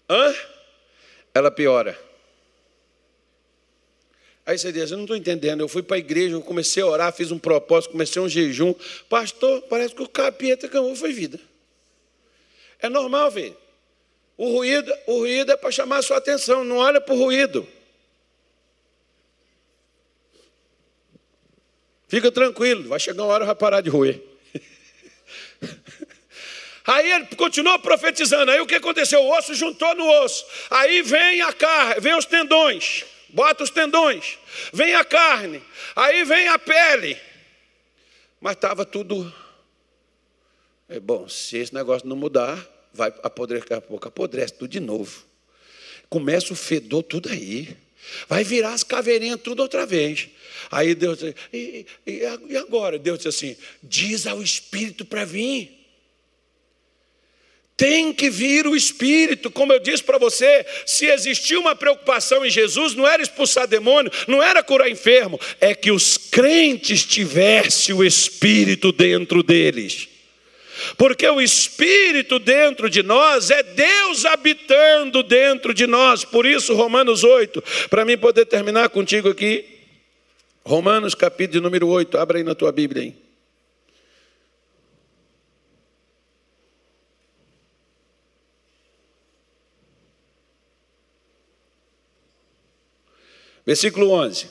[0.09, 0.35] Hã?
[1.33, 1.99] Ela piora.
[4.45, 5.61] Aí você diz, eu não estou entendendo.
[5.61, 8.73] Eu fui para a igreja, eu comecei a orar, fiz um propósito, comecei um jejum.
[9.07, 11.39] Pastor, parece que o capeta ganhou foi vida.
[12.79, 13.55] É normal, ver.
[14.35, 17.67] O ruído, o ruído é para chamar a sua atenção, não olha para o ruído.
[22.07, 24.19] Fica tranquilo, vai chegar uma hora vai parar de roer.
[26.83, 28.51] Aí ele continuou profetizando.
[28.51, 29.21] Aí o que aconteceu?
[29.21, 30.43] O osso juntou no osso.
[30.71, 34.37] Aí vem a carne, vem os tendões bota os tendões,
[34.73, 35.61] vem a carne,
[35.95, 37.17] aí vem a pele.
[38.39, 39.33] Mas estava tudo.
[40.89, 42.57] É bom, se esse negócio não mudar,
[42.93, 45.23] vai apodrecer, daqui a pouco apodrece tudo de novo.
[46.09, 47.77] Começa o fedor tudo aí.
[48.27, 50.27] Vai virar as caveirinhas tudo outra vez.
[50.71, 51.21] Aí Deus
[51.53, 52.97] e, e, e agora?
[52.97, 55.80] Deus diz assim: diz ao Espírito para vir.
[57.75, 62.49] Tem que vir o Espírito, como eu disse para você, se existia uma preocupação em
[62.49, 68.03] Jesus, não era expulsar demônio, não era curar enfermo, é que os crentes tivessem o
[68.03, 70.07] Espírito dentro deles.
[70.97, 76.23] Porque o Espírito dentro de nós é Deus habitando dentro de nós.
[76.23, 79.65] Por isso, Romanos 8, para mim poder terminar contigo aqui,
[80.63, 83.30] Romanos capítulo número 8, abra aí na tua Bíblia aí.
[93.65, 94.47] Versículo 11.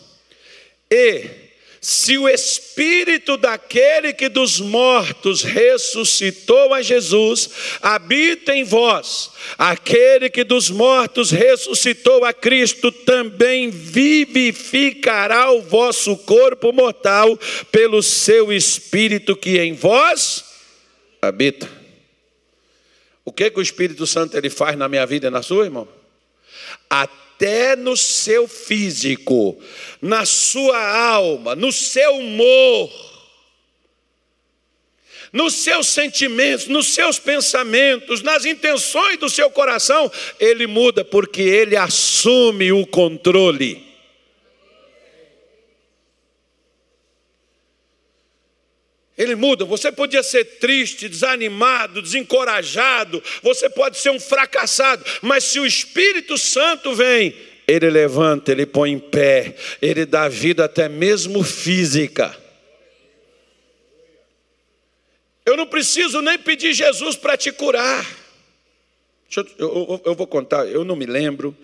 [0.91, 1.51] E
[1.81, 7.49] se o espírito daquele que dos mortos ressuscitou a Jesus
[7.81, 16.71] habita em vós, aquele que dos mortos ressuscitou a Cristo também vivificará o vosso corpo
[16.71, 17.39] mortal
[17.73, 20.45] pelo seu espírito que em vós
[21.23, 21.67] habita.
[23.25, 25.89] O que, que o Espírito Santo ele faz na minha vida e na sua, irmão?
[26.89, 29.59] Até até no seu físico,
[30.03, 32.91] na sua alma, no seu humor,
[35.33, 41.77] nos seus sentimentos, nos seus pensamentos, nas intenções do seu coração, ele muda porque ele
[41.77, 43.90] assume o controle.
[49.21, 49.67] Ele muda.
[49.67, 56.39] Você podia ser triste, desanimado, desencorajado, você pode ser um fracassado, mas se o Espírito
[56.39, 57.37] Santo vem,
[57.69, 62.35] ele levanta, ele põe em pé, ele dá vida até mesmo física.
[65.45, 68.07] Eu não preciso nem pedir Jesus para te curar.
[69.37, 71.55] Eu, eu, eu, vou contar, eu não me lembro,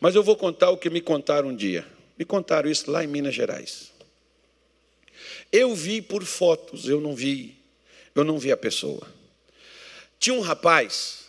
[0.00, 1.84] mas eu vou contar o que me contaram um dia.
[2.18, 3.91] Me contaram isso lá em Minas Gerais.
[5.52, 7.54] Eu vi por fotos, eu não vi,
[8.14, 9.06] eu não vi a pessoa.
[10.18, 11.26] Tinha um rapaz,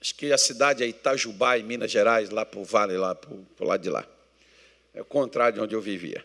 [0.00, 3.30] acho que a cidade é Itajubá, em Minas Gerais, lá para o vale, lá para
[3.30, 4.06] o lado de lá.
[4.94, 6.24] É o contrário de onde eu vivia.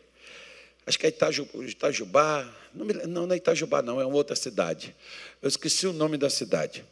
[0.86, 4.96] Acho que é Itajubá, não, me, não, não é Itajubá, não, é uma outra cidade.
[5.42, 6.86] Eu esqueci o nome da cidade.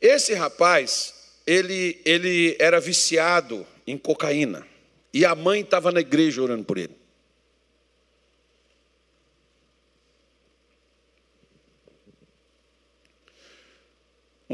[0.00, 1.14] Esse rapaz,
[1.46, 4.66] ele, ele era viciado em cocaína.
[5.12, 7.03] E a mãe estava na igreja orando por ele.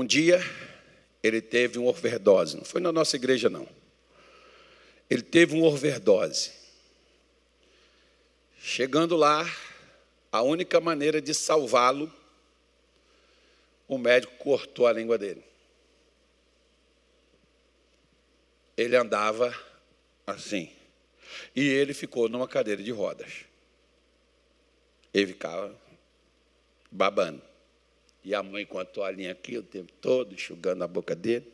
[0.00, 0.40] Um dia,
[1.22, 2.56] ele teve uma overdose.
[2.56, 3.68] Não foi na nossa igreja, não.
[5.10, 6.52] Ele teve uma overdose.
[8.58, 9.44] Chegando lá,
[10.32, 12.10] a única maneira de salvá-lo,
[13.86, 15.44] o médico cortou a língua dele.
[18.74, 19.54] Ele andava
[20.26, 20.72] assim.
[21.54, 23.44] E ele ficou numa cadeira de rodas.
[25.12, 25.78] Ele ficava
[26.90, 27.49] babando.
[28.22, 31.46] E a mãe com a toalhinha aqui o tempo todo, enxugando a boca dele.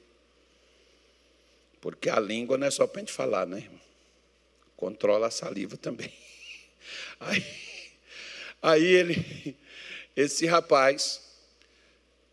[1.80, 3.68] Porque a língua não é só para a gente falar, né?
[4.76, 6.12] Controla a saliva também.
[7.18, 7.44] Aí,
[8.62, 9.56] aí ele,
[10.14, 11.20] esse rapaz,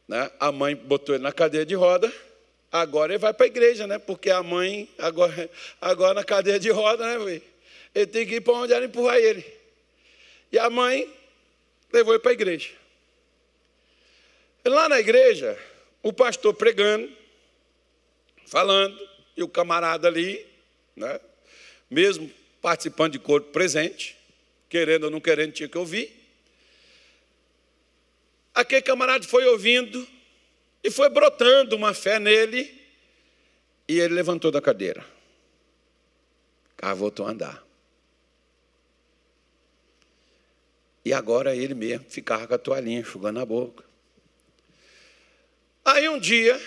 [0.07, 2.13] né, a mãe botou ele na cadeira de roda,
[2.71, 3.97] agora ele vai para a igreja, né?
[3.97, 5.49] Porque a mãe, agora,
[5.81, 7.41] agora na cadeira de roda, né?
[7.95, 9.43] Ele tem que ir para onde ela empurrar ele.
[10.51, 11.11] E a mãe
[11.91, 12.69] levou ele para a igreja.
[14.65, 15.59] Lá na igreja,
[16.01, 17.11] o pastor pregando,
[18.45, 18.97] falando,
[19.35, 20.45] e o camarada ali,
[20.95, 21.19] né,
[21.89, 24.17] mesmo participando de corpo presente,
[24.69, 26.11] querendo ou não querendo, tinha que ouvir.
[28.53, 30.07] Aquele camarada foi ouvindo
[30.83, 32.81] e foi brotando uma fé nele,
[33.87, 35.05] e ele levantou da cadeira.
[36.77, 37.63] Carro voltou a andar.
[41.03, 43.92] E agora ele mesmo ficava com a toalhinha enxugando a boca.
[45.85, 46.59] Aí um dia,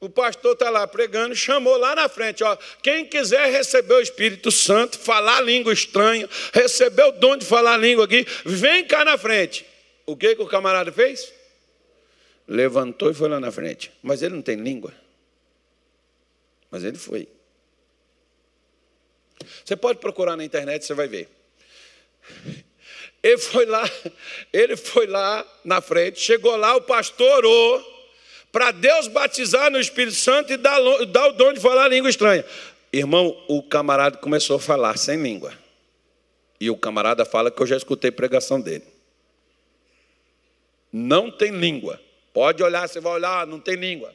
[0.00, 4.50] o pastor está lá pregando, chamou lá na frente, ó, quem quiser receber o Espírito
[4.50, 9.66] Santo, falar língua estranha, receber o dom de falar língua aqui, vem cá na frente.
[10.06, 11.32] O que, que o camarada fez?
[12.48, 13.92] Levantou e foi lá na frente.
[14.02, 14.92] Mas ele não tem língua.
[16.68, 17.28] Mas ele foi.
[19.64, 21.28] Você pode procurar na internet, você vai ver.
[23.22, 23.88] Ele foi lá,
[24.50, 27.99] ele foi lá na frente, chegou lá, o pastor orou
[28.52, 32.44] para Deus batizar no Espírito Santo e dar, dar o dom de falar língua estranha.
[32.92, 35.52] Irmão, o camarada começou a falar sem língua.
[36.60, 38.84] E o camarada fala que eu já escutei pregação dele.
[40.92, 42.00] Não tem língua.
[42.32, 44.12] Pode olhar, você vai olhar, não tem língua.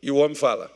[0.00, 0.70] E o homem fala: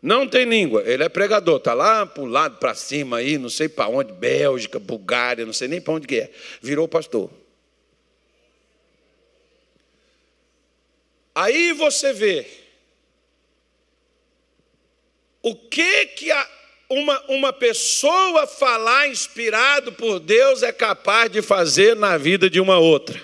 [0.00, 0.82] Não tem língua.
[0.86, 4.78] Ele é pregador, está lá para lado, para cima aí, não sei para onde, Bélgica,
[4.78, 6.30] Bulgária, não sei nem para onde que é.
[6.62, 7.30] Virou pastor.
[11.36, 12.46] Aí você vê
[15.42, 16.50] o que que a,
[16.88, 22.78] uma, uma pessoa falar inspirado por Deus é capaz de fazer na vida de uma
[22.78, 23.22] outra.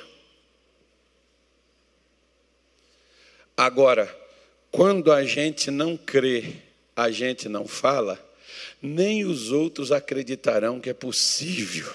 [3.56, 4.14] Agora,
[4.70, 6.56] quando a gente não crê,
[6.94, 8.22] a gente não fala,
[8.82, 11.90] nem os outros acreditarão que é possível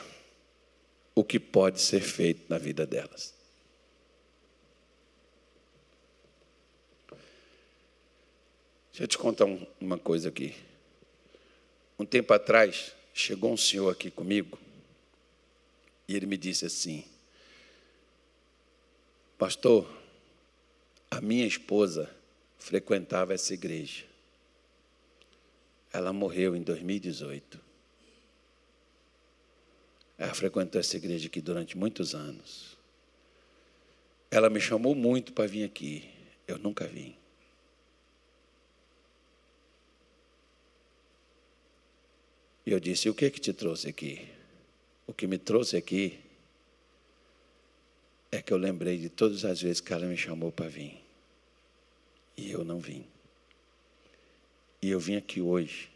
[1.14, 3.37] o que pode ser feito na vida delas.
[8.98, 9.46] Deixa eu te contar
[9.80, 10.56] uma coisa aqui.
[12.00, 14.58] Um tempo atrás, chegou um senhor aqui comigo
[16.08, 17.06] e ele me disse assim:
[19.38, 19.88] Pastor,
[21.12, 22.10] a minha esposa
[22.58, 24.04] frequentava essa igreja.
[25.94, 27.60] Ela morreu em 2018.
[30.18, 32.76] Ela frequentou essa igreja aqui durante muitos anos.
[34.32, 36.10] Ela me chamou muito para vir aqui.
[36.48, 37.16] Eu nunca vim.
[42.68, 44.28] E eu disse: O que que te trouxe aqui?
[45.08, 46.20] O que me trouxe aqui
[48.30, 51.02] é que eu lembrei de todas as vezes que ela me chamou para vir.
[52.36, 53.08] E eu não vim.
[54.82, 55.90] E eu vim aqui hoje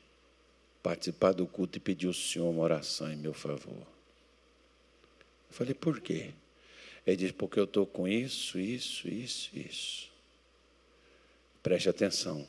[0.82, 3.86] participar do culto e pedir ao Senhor uma oração em meu favor.
[5.50, 6.32] Eu falei, por quê?
[7.06, 10.10] Ele disse, porque eu estou com isso, isso, isso, isso.
[11.62, 12.48] Preste atenção.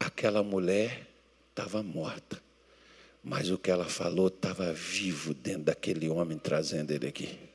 [0.00, 1.09] Aquela mulher
[1.60, 2.40] estava morta.
[3.22, 7.49] Mas o que ela falou estava vivo dentro daquele homem trazendo ele aqui.